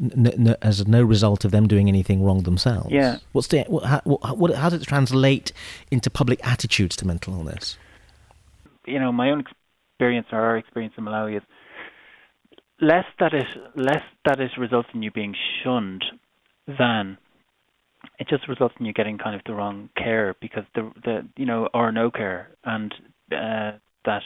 [0.00, 2.90] n- n- as no result of them doing anything wrong themselves.
[2.90, 3.18] Yeah.
[3.32, 5.52] What's the what, how, what, how does it translate
[5.90, 7.76] into public attitudes to mental illness?
[8.86, 9.44] You know, my own
[9.92, 11.42] experience or our experience in Malawi is
[12.82, 16.04] less that it less that it results in you being shunned
[16.66, 17.16] than
[18.18, 21.46] it just results in you getting kind of the wrong care because the the you
[21.46, 22.92] know or no care and
[23.32, 23.72] uh,
[24.04, 24.22] that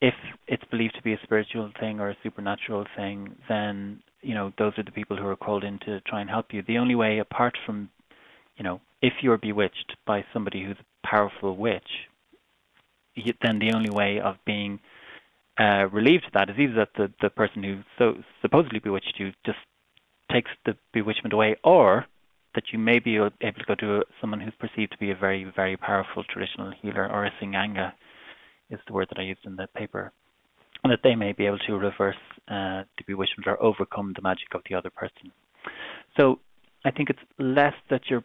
[0.00, 0.14] if
[0.46, 4.72] it's believed to be a spiritual thing or a supernatural thing, then you know those
[4.76, 6.62] are the people who are called in to try and help you.
[6.66, 7.88] The only way, apart from,
[8.56, 12.08] you know, if you're bewitched by somebody who's a powerful witch,
[13.42, 14.78] then the only way of being
[15.58, 19.32] uh, relieved of that is either that the the person who so supposedly bewitched you
[19.46, 19.58] just
[20.30, 22.06] takes the bewitchment away, or
[22.54, 25.44] that you may be able to go to someone who's perceived to be a very
[25.56, 27.92] very powerful traditional healer or a singanga
[28.70, 30.12] is the word that I used in the paper,
[30.82, 32.16] and that they may be able to reverse
[32.48, 35.30] uh, the bewitchment or overcome the magic of the other person.
[36.18, 36.40] So
[36.84, 38.24] I think it's less that you're.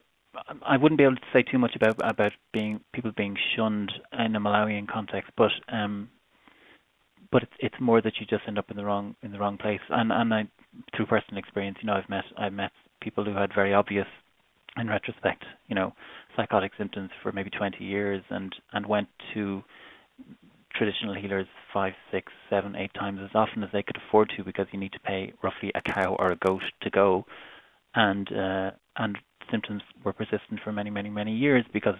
[0.61, 4.35] I wouldn't be able to say too much about about being people being shunned in
[4.35, 6.09] a Malawian context, but um,
[7.31, 9.57] but it's it's more that you just end up in the wrong in the wrong
[9.57, 9.81] place.
[9.89, 10.47] And and I,
[10.95, 14.07] through personal experience, you know, I've met I've met people who had very obvious,
[14.77, 15.93] in retrospect, you know,
[16.35, 19.63] psychotic symptoms for maybe 20 years, and and went to
[20.75, 24.67] traditional healers five, six, seven, eight times as often as they could afford to because
[24.71, 27.25] you need to pay roughly a cow or a goat to go,
[27.95, 29.17] and uh, and
[29.51, 31.95] symptoms were persistent for many, many, many years because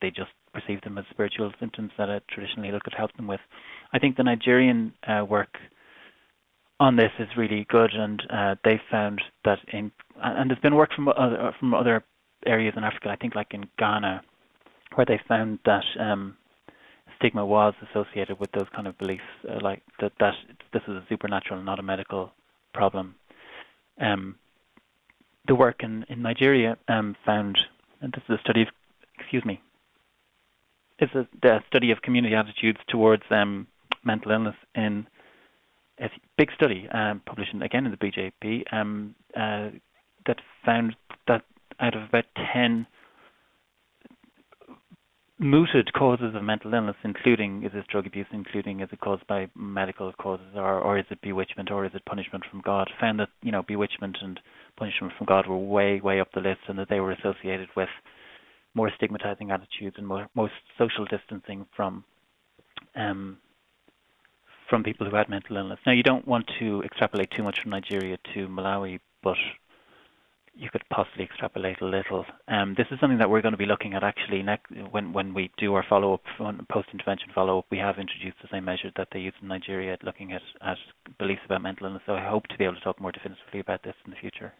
[0.00, 3.40] they just perceived them as spiritual symptoms that a traditional healer could help them with.
[3.92, 5.58] I think the Nigerian uh, work
[6.80, 10.90] on this is really good, and uh, they found that in and there's been work
[10.94, 12.04] from other from other
[12.46, 13.08] areas in Africa.
[13.10, 14.22] I think like in Ghana,
[14.94, 16.36] where they found that um,
[17.18, 20.34] stigma was associated with those kind of beliefs, uh, like that that
[20.72, 22.32] this is a supernatural, not a medical
[22.72, 23.14] problem.
[24.00, 24.36] Um,
[25.46, 27.58] the work in in Nigeria um, found,
[28.00, 28.68] and this is a study of,
[29.18, 29.60] excuse me,
[30.98, 33.66] it's a the study of community attitudes towards um,
[34.04, 35.06] mental illness in
[36.00, 39.70] a big study um, published again in the BJP um, uh,
[40.26, 40.96] that found
[41.28, 41.42] that
[41.80, 42.86] out of about ten
[45.38, 49.48] mooted causes of mental illness, including is this drug abuse, including is it caused by
[49.56, 52.90] medical causes, or, or is it bewitchment, or is it punishment from God?
[53.00, 54.40] Found that you know bewitchment and
[54.76, 57.88] punishment from God were way way up the list, and that they were associated with
[58.74, 62.04] more stigmatizing attitudes and more most social distancing from
[62.96, 63.38] um,
[64.68, 65.78] from people who had mental illness.
[65.86, 69.36] Now you don't want to extrapolate too much from Nigeria to Malawi, but
[70.56, 72.24] you could possibly extrapolate a little.
[72.48, 75.34] Um, this is something that we're going to be looking at actually next, when when
[75.34, 76.22] we do our follow up
[76.70, 77.66] post intervention follow up.
[77.70, 80.78] We have introduced the same measure that they use in Nigeria, looking at at
[81.18, 82.02] beliefs about mental illness.
[82.06, 84.52] So I hope to be able to talk more definitively about this in the future.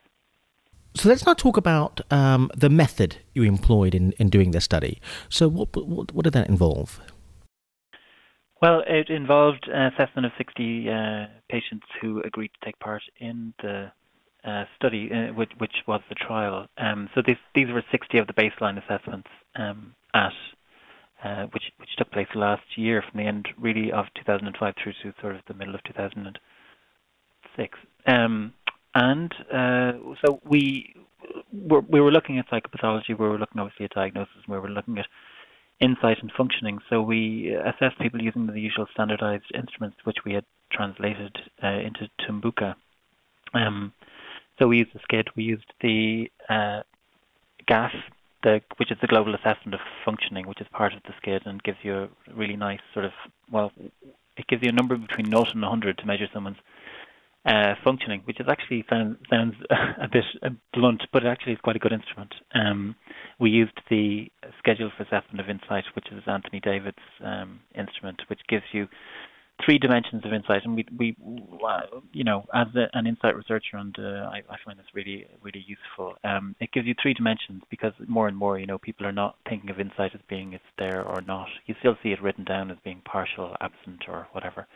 [0.96, 5.00] So let's now talk about um, the method you employed in, in doing this study.
[5.28, 7.00] So what, what what did that involve?
[8.62, 13.92] Well, it involved assessment of 60 uh, patients who agreed to take part in the
[14.44, 16.66] uh, study, uh, which, which, was the trial.
[16.78, 20.32] Um, so these these were 60 of the baseline assessments um, at
[21.24, 25.12] uh, which which took place last year from the end really of 2005 through to
[25.20, 27.78] sort of the middle of 2006.
[28.06, 28.52] Um,
[28.94, 29.92] and uh,
[30.24, 30.94] so we
[31.52, 33.08] were, we were looking at psychopathology.
[33.08, 34.36] We were looking obviously at diagnosis.
[34.48, 35.06] We were looking at
[35.80, 36.78] insight and functioning.
[36.88, 42.08] So we assessed people using the usual standardized instruments, which we had translated uh, into
[42.20, 42.74] Tumbuka.
[43.52, 43.92] Um,
[44.58, 46.82] so we used the SCID, we used the uh,
[47.68, 47.90] GAF,
[48.42, 51.62] the, which is the Global Assessment of Functioning, which is part of the SCID and
[51.62, 53.12] gives you a really nice sort of,
[53.50, 53.72] well,
[54.36, 56.58] it gives you a number between 0 and 100 to measure someone's
[57.46, 60.24] uh, functioning, which is actually sound, sounds a bit
[60.72, 62.34] blunt, but it actually is quite a good instrument.
[62.54, 62.96] Um,
[63.38, 64.28] we used the
[64.58, 68.88] Schedule for Assessment of Insight, which is Anthony David's um, instrument, which gives you
[69.64, 71.16] three dimensions of insight, and we, we,
[72.12, 75.64] you know, as a, an insight researcher, and uh, I, I, find this really, really
[75.66, 76.14] useful.
[76.24, 79.36] Um, it gives you three dimensions because more and more, you know, people are not
[79.48, 81.48] thinking of insight as being it's there or not.
[81.66, 84.66] You still see it written down as being partial, absent, or whatever.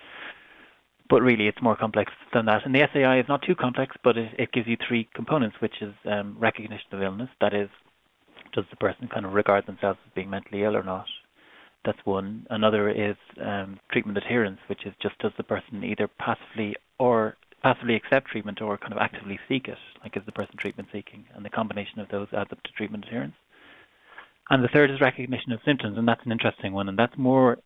[1.08, 2.64] But really, it's more complex than that.
[2.64, 5.80] And the SAI is not too complex, but it, it gives you three components, which
[5.80, 7.30] is um, recognition of illness.
[7.40, 7.68] That is,
[8.52, 11.06] does the person kind of regard themselves as being mentally ill or not?
[11.84, 12.46] That's one.
[12.50, 17.94] Another is um, treatment adherence, which is just does the person either passively or passively
[17.94, 19.78] accept treatment or kind of actively seek it?
[20.02, 21.24] Like is the person treatment seeking?
[21.34, 23.34] And the combination of those adds up to treatment adherence.
[24.50, 26.88] And the third is recognition of symptoms, and that's an interesting one.
[26.88, 27.58] And that's more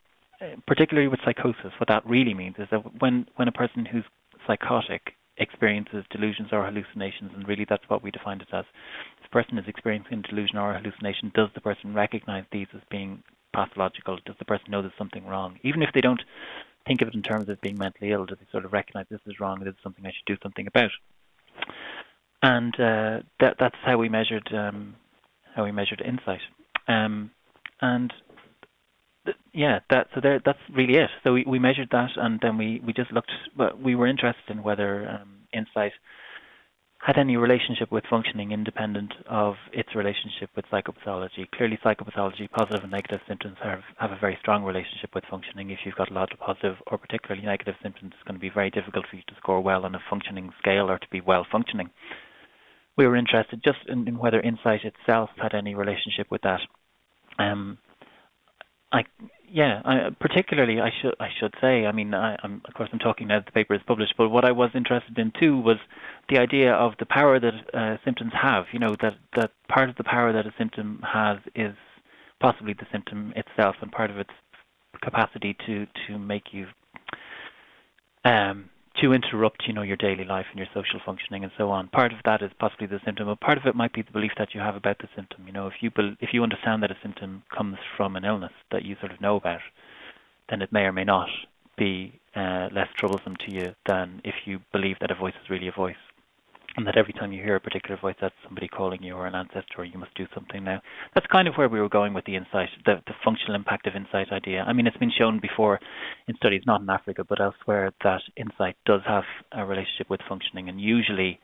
[0.66, 4.04] particularly with psychosis, what that really means is that when, when a person who's
[4.46, 8.64] psychotic experiences delusions or hallucinations, and really that's what we defined it as,
[9.20, 12.82] this person is experiencing a delusion or a hallucination, does the person recognize these as
[12.90, 14.18] being pathological?
[14.24, 15.58] Does the person know there's something wrong?
[15.62, 16.22] Even if they don't
[16.86, 19.20] think of it in terms of being mentally ill, do they sort of recognize this
[19.26, 20.90] is wrong, this is something I should do something about?
[22.42, 24.96] And uh, that, that's how we measured um,
[25.54, 26.40] how we measured insight.
[26.88, 27.30] Um,
[27.80, 28.12] and
[29.52, 31.10] yeah, that so there, that's really it.
[31.24, 33.32] So we, we measured that, and then we, we just looked.
[33.56, 35.92] But we were interested in whether um, insight
[37.04, 41.50] had any relationship with functioning independent of its relationship with psychopathology.
[41.54, 45.70] Clearly, psychopathology, positive and negative symptoms have have a very strong relationship with functioning.
[45.70, 48.50] If you've got a lot of positive or particularly negative symptoms, it's going to be
[48.50, 51.44] very difficult for you to score well on a functioning scale or to be well
[51.50, 51.90] functioning.
[52.96, 56.60] We were interested just in, in whether insight itself had any relationship with that.
[57.38, 57.78] Um,
[58.92, 59.04] I
[59.52, 61.84] yeah, I, particularly I should I should say.
[61.84, 64.30] I mean, I, am of course I'm talking now that the paper is published, but
[64.30, 65.76] what I was interested in too was
[66.30, 68.64] the idea of the power that uh, symptoms have.
[68.72, 71.74] You know that that part of the power that a symptom has is
[72.40, 74.30] possibly the symptom itself, and part of its
[75.02, 76.66] capacity to to make you
[78.24, 81.88] um, to interrupt, you know, your daily life and your social functioning and so on.
[81.88, 84.32] Part of that is possibly the symptom, but part of it might be the belief
[84.38, 85.44] that you have about the symptom.
[85.46, 88.52] You know, if you be, if you understand that a symptom comes from an illness
[88.70, 89.60] that you sort of know about,
[90.50, 91.28] then it may or may not
[91.78, 95.68] be uh, less troublesome to you than if you believe that a voice is really
[95.68, 95.96] a voice
[96.76, 99.34] and that every time you hear a particular voice, that's somebody calling you or an
[99.34, 100.80] ancestor, or you must do something now.
[101.14, 103.94] That's kind of where we were going with the insight, the, the functional impact of
[103.94, 104.64] insight idea.
[104.66, 105.80] I mean, it's been shown before
[106.26, 110.68] in studies, not in Africa, but elsewhere, that insight does have a relationship with functioning,
[110.68, 111.38] and usually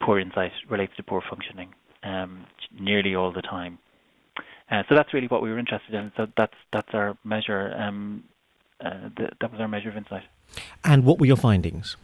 [0.00, 2.46] poor insight relates to poor functioning um,
[2.78, 3.78] nearly all the time.
[4.70, 6.12] Uh, so that's really what we were interested in.
[6.16, 7.74] So that's that's our measure.
[7.76, 8.24] Um,
[8.80, 10.22] uh, th- that was our measure of insight.
[10.84, 11.96] And what were your findings?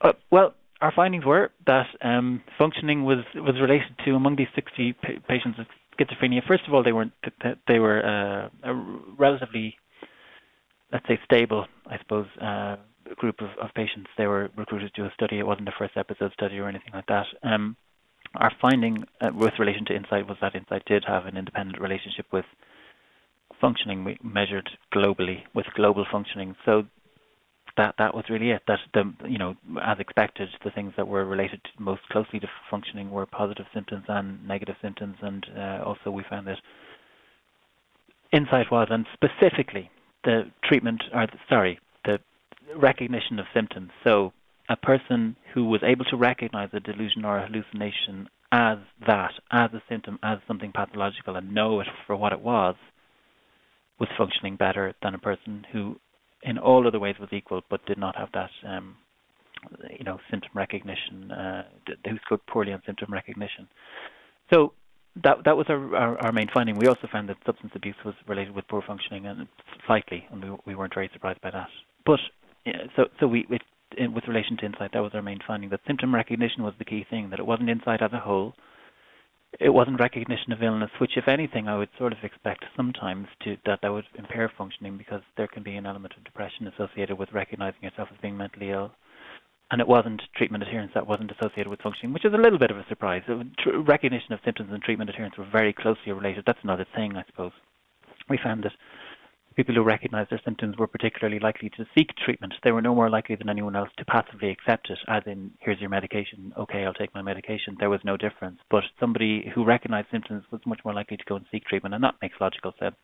[0.00, 4.94] Uh, well, our findings were that um, functioning was was related to among these 60
[4.94, 6.40] pa- patients with schizophrenia.
[6.46, 7.06] First of all, they were
[7.68, 8.74] they were uh, a
[9.18, 9.76] relatively,
[10.92, 12.76] let's say, stable, I suppose, uh,
[13.16, 14.08] group of, of patients.
[14.16, 15.38] They were recruited to a study.
[15.38, 17.26] It wasn't a first episode study or anything like that.
[17.42, 17.76] Um,
[18.34, 22.26] our finding uh, with relation to insight was that insight did have an independent relationship
[22.32, 22.44] with
[23.60, 26.54] functioning measured globally with global functioning.
[26.64, 26.84] So
[27.80, 28.62] that that was really it.
[28.68, 33.10] That the you know as expected, the things that were related most closely to functioning
[33.10, 36.58] were positive symptoms and negative symptoms, and uh, also we found that
[38.32, 39.90] insight was, and specifically
[40.24, 42.18] the treatment or the, sorry, the
[42.76, 43.90] recognition of symptoms.
[44.04, 44.32] So
[44.68, 49.70] a person who was able to recognize a delusion or a hallucination as that, as
[49.72, 52.74] a symptom, as something pathological, and know it for what it was,
[53.98, 55.96] was functioning better than a person who
[56.42, 58.96] in all other ways was equal, but did not have that, um,
[59.98, 61.30] you know, symptom recognition.
[61.30, 61.62] Uh,
[62.04, 63.68] who scored poorly on symptom recognition.
[64.52, 64.72] So
[65.22, 66.76] that that was our, our, our main finding.
[66.76, 69.46] We also found that substance abuse was related with poor functioning, and
[69.86, 71.68] slightly, and we we weren't very surprised by that.
[72.06, 72.20] But
[72.64, 75.70] yeah, so so we with relation to insight, that was our main finding.
[75.70, 77.30] That symptom recognition was the key thing.
[77.30, 78.54] That it wasn't insight as a whole,
[79.58, 83.56] it wasn't recognition of illness, which, if anything, I would sort of expect sometimes to
[83.66, 87.32] that that would impair functioning because there can be an element of depression associated with
[87.32, 88.92] recognizing yourself as being mentally ill.
[89.72, 92.70] And it wasn't treatment adherence that wasn't associated with functioning, which is a little bit
[92.72, 93.22] of a surprise.
[93.86, 96.44] Recognition of symptoms and treatment adherence were very closely related.
[96.46, 97.52] That's another thing, I suppose.
[98.28, 98.72] We found that
[99.56, 102.54] people who recognized their symptoms were particularly likely to seek treatment.
[102.62, 105.80] They were no more likely than anyone else to passively accept it, as in, here's
[105.80, 107.76] your medication, okay, I'll take my medication.
[107.78, 108.58] There was no difference.
[108.70, 112.04] But somebody who recognized symptoms was much more likely to go and seek treatment, and
[112.04, 112.96] that makes logical sense.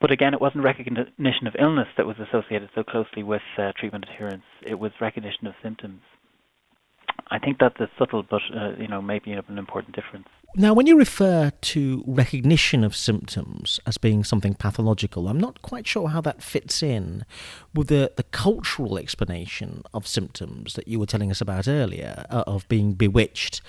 [0.00, 4.04] But again, it wasn't recognition of illness that was associated so closely with uh, treatment
[4.10, 4.44] adherence.
[4.66, 6.00] It was recognition of symptoms.
[7.30, 10.28] I think that's a subtle, but uh, you know, maybe an important difference.
[10.56, 15.84] Now, when you refer to recognition of symptoms as being something pathological, I'm not quite
[15.84, 17.24] sure how that fits in
[17.74, 22.44] with the, the cultural explanation of symptoms that you were telling us about earlier, uh,
[22.46, 23.62] of being bewitched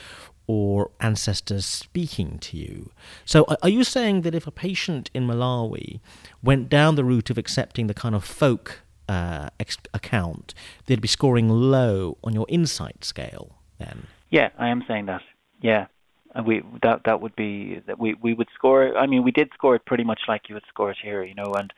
[0.45, 2.91] or ancestors speaking to you.
[3.25, 5.99] So, are you saying that if a patient in Malawi
[6.43, 10.53] went down the route of accepting the kind of folk uh, ex- account,
[10.85, 13.55] they'd be scoring low on your insight scale.
[13.79, 15.21] Then, yeah, I am saying that.
[15.61, 15.87] Yeah,
[16.33, 18.97] and we that that would be that we we would score.
[18.97, 21.35] I mean, we did score it pretty much like you would score it here, you
[21.35, 21.73] know, and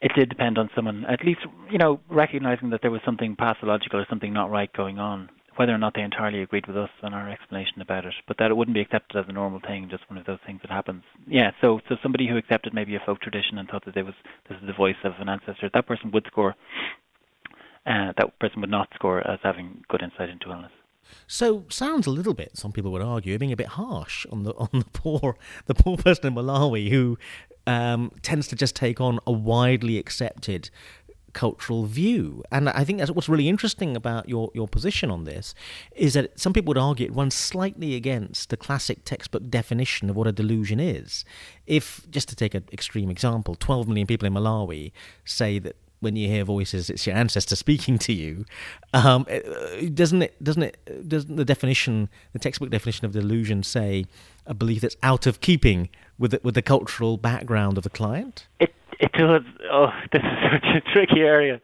[0.00, 4.00] it did depend on someone at least you know recognizing that there was something pathological
[4.00, 5.28] or something not right going on
[5.60, 8.50] whether or not they entirely agreed with us and our explanation about it, but that
[8.50, 11.02] it wouldn't be accepted as a normal thing, just one of those things that happens.
[11.26, 14.14] Yeah, so so somebody who accepted maybe a folk tradition and thought that it was
[14.48, 16.54] this is the voice of an ancestor, that person would score.
[17.84, 20.72] Uh, that person would not score as having good insight into illness.
[21.26, 22.56] So sounds a little bit.
[22.56, 25.36] Some people would argue being a bit harsh on the on the poor
[25.66, 27.18] the poor person in Malawi who
[27.66, 30.70] um, tends to just take on a widely accepted
[31.32, 32.42] cultural view.
[32.50, 35.54] And I think that's what's really interesting about your, your position on this
[35.96, 40.16] is that some people would argue it runs slightly against the classic textbook definition of
[40.16, 41.24] what a delusion is.
[41.66, 44.92] If, just to take an extreme example, 12 million people in Malawi
[45.24, 48.44] say that when you hear voices, it's your ancestor speaking to you.
[48.92, 49.26] Um,
[49.94, 50.42] doesn't it?
[50.42, 51.08] Doesn't it?
[51.08, 54.06] Doesn't the definition, the textbook definition of delusion, say
[54.46, 58.46] a belief that's out of keeping with the, with the cultural background of the client?
[58.58, 59.42] It it does.
[59.72, 61.60] Oh, this is such a tricky area.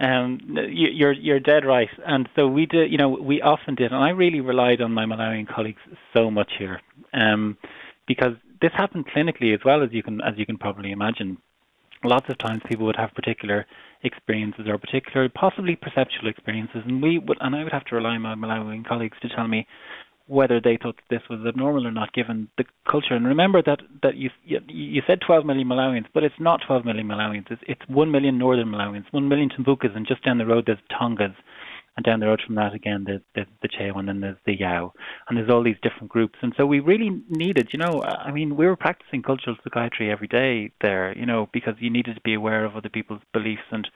[0.00, 0.38] Um,
[0.70, 2.90] you, you're you're dead right, and so we did.
[2.90, 5.80] You know, we often did, and I really relied on my Malawian colleagues
[6.16, 6.80] so much here,
[7.12, 7.58] um,
[8.06, 11.38] because this happened clinically as well as you can as you can probably imagine.
[12.04, 13.66] Lots of times, people would have particular
[14.04, 18.10] experiences or particular, possibly perceptual experiences, and we would, and I would have to rely
[18.10, 19.66] on my Malawian colleagues to tell me
[20.28, 23.14] whether they thought this was abnormal or not, given the culture.
[23.14, 27.08] And remember that that you you said 12 million Malawians, but it's not 12 million
[27.08, 27.50] Malawians.
[27.50, 30.78] It's, it's 1 million Northern Malawians, 1 million Tumbukas, and just down the road there's
[30.90, 31.34] Tongas,
[31.96, 34.92] and down the road from that again there's, there's the Chewa, and there's the Yao,
[35.28, 36.38] and there's all these different groups.
[36.42, 40.28] And so we really needed, you know, I mean, we were practicing cultural psychiatry every
[40.28, 43.88] day there, you know, because you needed to be aware of other people's beliefs and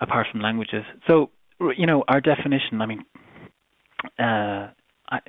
[0.00, 0.84] apart from languages.
[1.08, 1.30] So
[1.78, 3.04] you know, our definition, I mean.
[4.18, 4.68] Uh,
[5.10, 5.20] I,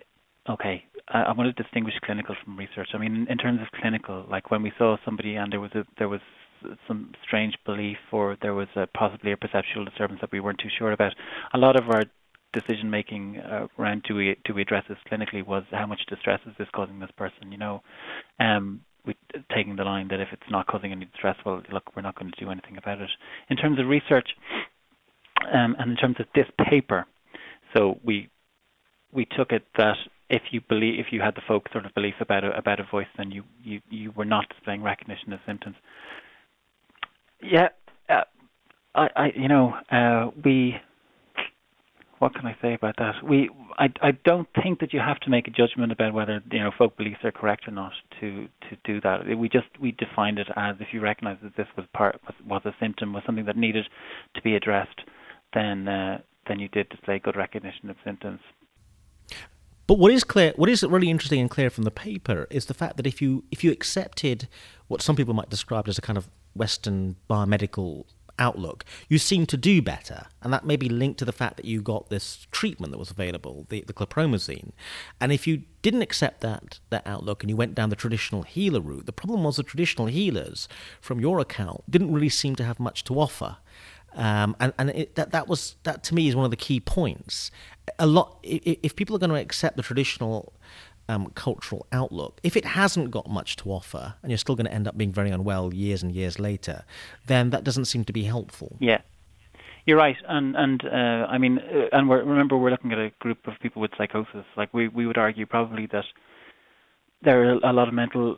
[0.49, 2.89] okay, I, I want to distinguish clinical from research.
[2.93, 5.85] I mean, in terms of clinical, like when we saw somebody and there was a
[5.97, 6.21] there was
[6.87, 10.69] some strange belief or there was a, possibly a perceptual disturbance that we weren't too
[10.79, 11.13] sure about,
[11.53, 12.03] a lot of our
[12.53, 16.39] decision making uh, around do we do we address this clinically was how much distress
[16.47, 17.81] is this causing this person, you know,
[18.39, 19.15] um, we
[19.53, 22.31] taking the line that if it's not causing any distress, well, look, we're not going
[22.31, 23.09] to do anything about it.
[23.49, 24.29] In terms of research,
[25.53, 27.05] um, and in terms of this paper,
[27.75, 28.29] so we
[29.11, 29.97] we took it that
[30.29, 32.83] if you believe if you had the folk sort of belief about a about a
[32.83, 35.75] voice, then you you you were not displaying recognition of symptoms.
[37.41, 37.69] Yeah,
[38.09, 38.21] uh,
[38.95, 40.75] I I you know uh, we.
[42.19, 43.15] What can I say about that?
[43.23, 46.59] We I I don't think that you have to make a judgment about whether you
[46.59, 49.37] know folk beliefs are correct or not to to do that.
[49.37, 52.61] We just we defined it as if you recognise that this was part was, was
[52.65, 53.85] a symptom was something that needed
[54.33, 55.01] to be addressed,
[55.53, 58.39] then uh, then you did display good recognition of symptoms.
[59.87, 62.73] But what is clear, what is really interesting and clear from the paper is the
[62.73, 64.47] fact that if you if you accepted
[64.87, 68.05] what some people might describe as a kind of Western biomedical
[68.37, 71.65] outlook, you seem to do better, and that may be linked to the fact that
[71.65, 74.71] you got this treatment that was available, the, the chlorpromazine.
[75.21, 78.81] And if you didn't accept that that outlook and you went down the traditional healer
[78.81, 80.67] route, the problem was the traditional healers,
[80.99, 83.57] from your account, didn't really seem to have much to offer.
[84.15, 86.79] Um, and and it, that that was that to me is one of the key
[86.79, 87.51] points.
[87.99, 90.53] A lot if, if people are going to accept the traditional
[91.09, 94.73] um, cultural outlook, if it hasn't got much to offer, and you're still going to
[94.73, 96.85] end up being very unwell years and years later,
[97.27, 98.77] then that doesn't seem to be helpful.
[98.79, 99.01] Yeah,
[99.85, 103.11] you're right, and and uh, I mean, uh, and we're, remember we're looking at a
[103.19, 104.45] group of people with psychosis.
[104.55, 106.05] Like we we would argue probably that
[107.21, 108.37] there are a lot of mental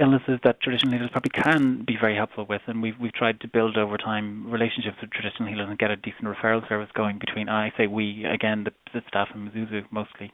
[0.00, 3.48] illnesses that traditional healers probably can be very helpful with, and we've we've tried to
[3.48, 7.48] build over time relationships with traditional healers and get a decent referral service going between.
[7.48, 10.32] I say we again, the, the staff in Mzuzu mostly,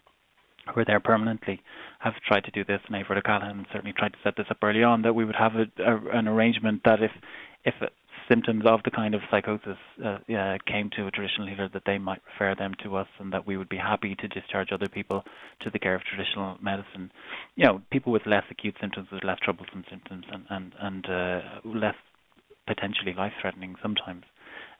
[0.72, 1.62] who are there permanently,
[2.00, 4.82] have tried to do this, and Eadbhard O'Callaghan certainly tried to set this up early
[4.82, 7.12] on that we would have a, a, an arrangement that if
[7.64, 7.74] if
[8.28, 11.98] symptoms of the kind of psychosis uh, uh, came to a traditional healer, that they
[11.98, 15.24] might refer them to us, and that we would be happy to discharge other people
[15.60, 17.10] to the care of traditional medicine.
[17.56, 21.40] You know, people with less acute symptoms, with less troublesome symptoms, and and and uh,
[21.64, 21.96] less
[22.66, 24.24] potentially life-threatening sometimes.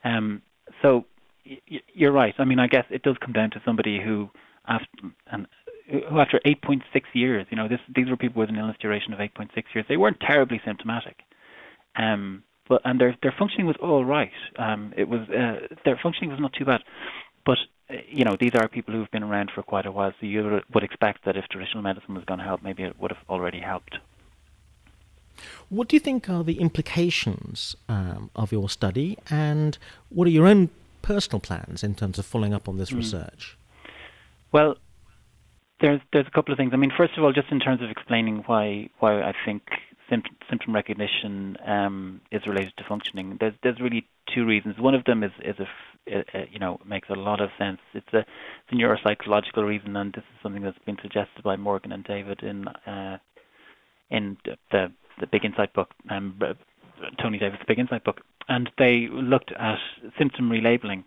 [0.03, 0.41] Um,
[0.81, 1.05] so
[1.45, 1.59] y-
[1.93, 2.33] you're right.
[2.39, 4.29] I mean, I guess it does come down to somebody who,
[4.67, 4.87] after
[5.31, 5.47] and
[6.09, 6.81] who after 8.6
[7.13, 9.85] years, you know, this these were people with an illness duration of 8.6 years.
[9.87, 11.17] They weren't terribly symptomatic.
[11.95, 14.31] Um, but and their their functioning was all right.
[14.57, 16.81] Um, it was uh, their functioning was not too bad,
[17.45, 17.57] but
[17.89, 20.61] uh, you know these are people who've been around for quite a while, so you
[20.73, 23.59] would expect that if traditional medicine was going to help, maybe it would have already
[23.59, 23.97] helped.
[25.69, 29.77] What do you think are the implications um, of your study, and
[30.09, 30.69] what are your own
[31.01, 32.97] personal plans in terms of following up on this mm.
[32.97, 33.57] research?
[34.51, 34.77] Well,
[35.81, 36.71] there's there's a couple of things.
[36.73, 39.63] I mean, first of all, just in terms of explaining why why I think
[40.09, 43.37] symptom, symptom recognition um, is related to functioning.
[43.39, 44.79] There's there's really two reasons.
[44.79, 47.79] One of them is is a you know makes a lot of sense.
[47.93, 51.91] It's a it's a neuropsychological reason, and this is something that's been suggested by Morgan
[51.91, 53.17] and David in uh,
[54.09, 54.37] in
[54.71, 56.39] the the Big Insight book, um,
[57.21, 59.77] Tony David's Big Insight book, and they looked at
[60.17, 61.03] symptom relabeling,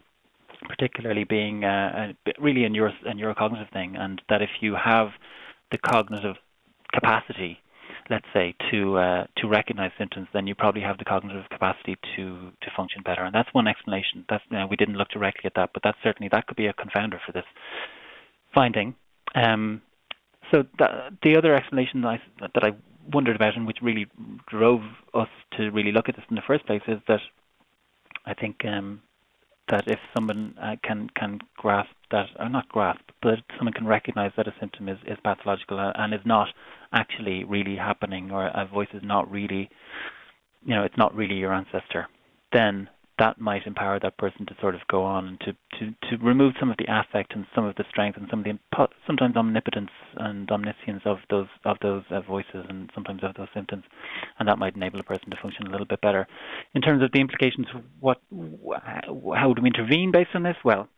[0.66, 5.08] particularly being uh, a, really a, neuro, a neurocognitive thing, and that if you have
[5.70, 6.36] the cognitive
[6.92, 7.60] capacity
[8.10, 12.50] let's say, to uh, to recognize symptoms, then you probably have the cognitive capacity to
[12.62, 13.22] to function better.
[13.22, 14.24] And that's one explanation.
[14.28, 16.66] That's you know, we didn't look directly at that, but that's certainly that could be
[16.66, 17.44] a confounder for this
[18.54, 18.94] finding.
[19.34, 19.82] Um,
[20.50, 22.20] so that, the other explanation that I,
[22.54, 22.70] that I
[23.12, 24.06] wondered about and which really
[24.48, 24.80] drove
[25.14, 27.20] us to really look at this in the first place is that
[28.26, 29.02] I think um,
[29.70, 34.32] that if someone uh, can can grasp that, or not grasp, but someone can recognize
[34.36, 36.48] that a symptom is, is pathological and is not
[36.92, 39.68] actually really happening, or a voice is not really,
[40.64, 42.08] you know, it's not really your ancestor,
[42.52, 42.88] then
[43.18, 46.54] that might empower that person to sort of go on and to, to, to remove
[46.60, 48.58] some of the affect and some of the strength and some of the
[49.06, 53.84] sometimes omnipotence and omniscience of those of those uh, voices and sometimes of those symptoms,
[54.38, 56.26] and that might enable a person to function a little bit better.
[56.74, 57.66] In terms of the implications,
[58.00, 60.56] what how do we intervene based on this?
[60.64, 60.88] Well,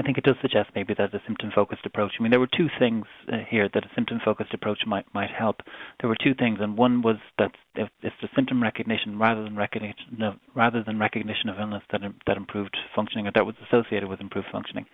[0.00, 2.12] I think it does suggest maybe that a symptom-focused approach.
[2.18, 5.56] I mean, there were two things uh, here that a symptom-focused approach might might help.
[6.00, 10.22] There were two things, and one was that it's the symptom recognition rather than recognition
[10.22, 14.22] of, rather than recognition of illness that that improved functioning, or that was associated with
[14.22, 14.86] improved functioning.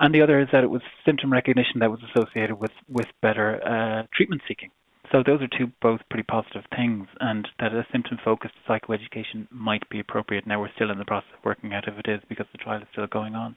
[0.00, 3.48] And the other is that it was symptom recognition that was associated with with better
[3.64, 4.70] uh, treatment seeking.
[5.12, 10.00] So those are two both pretty positive things, and that a symptom-focused psychoeducation might be
[10.00, 10.48] appropriate.
[10.48, 12.82] Now we're still in the process of working out if it is because the trial
[12.82, 13.56] is still going on.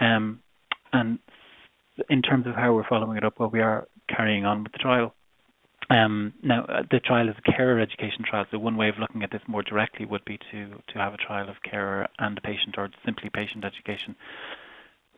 [0.00, 0.40] Um,
[0.92, 1.18] and
[2.10, 4.78] in terms of how we're following it up, well, we are carrying on with the
[4.78, 5.14] trial.
[5.88, 9.22] Um, now, uh, the trial is a carer education trial, so one way of looking
[9.22, 12.74] at this more directly would be to, to have a trial of carer and patient
[12.76, 14.16] or simply patient education.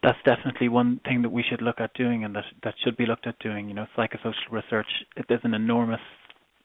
[0.03, 3.07] That's definitely one thing that we should look at doing and that, that should be
[3.07, 3.69] looked at doing.
[3.69, 4.87] You know, psychosocial research,
[5.29, 6.01] there's an enormous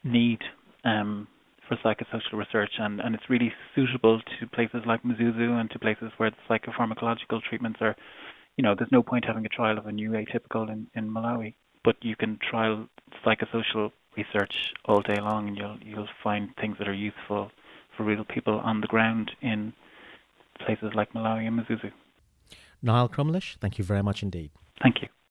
[0.04, 0.40] need
[0.84, 1.26] um,
[1.68, 6.10] for psychosocial research, and, and it's really suitable to places like Mzuzu and to places
[6.16, 7.96] where the psychopharmacological treatments are,
[8.56, 11.54] you know, there's no point having a trial of a new atypical in, in Malawi,
[11.84, 12.88] but you can trial
[13.24, 17.50] psychosocial research all day long, and you'll you'll find things that are useful
[17.96, 19.72] for real people on the ground in
[20.64, 21.90] places like Malawi and Mzuzu.
[22.82, 24.50] Niall Crumlish, thank you very much indeed.
[24.82, 25.08] Thank you.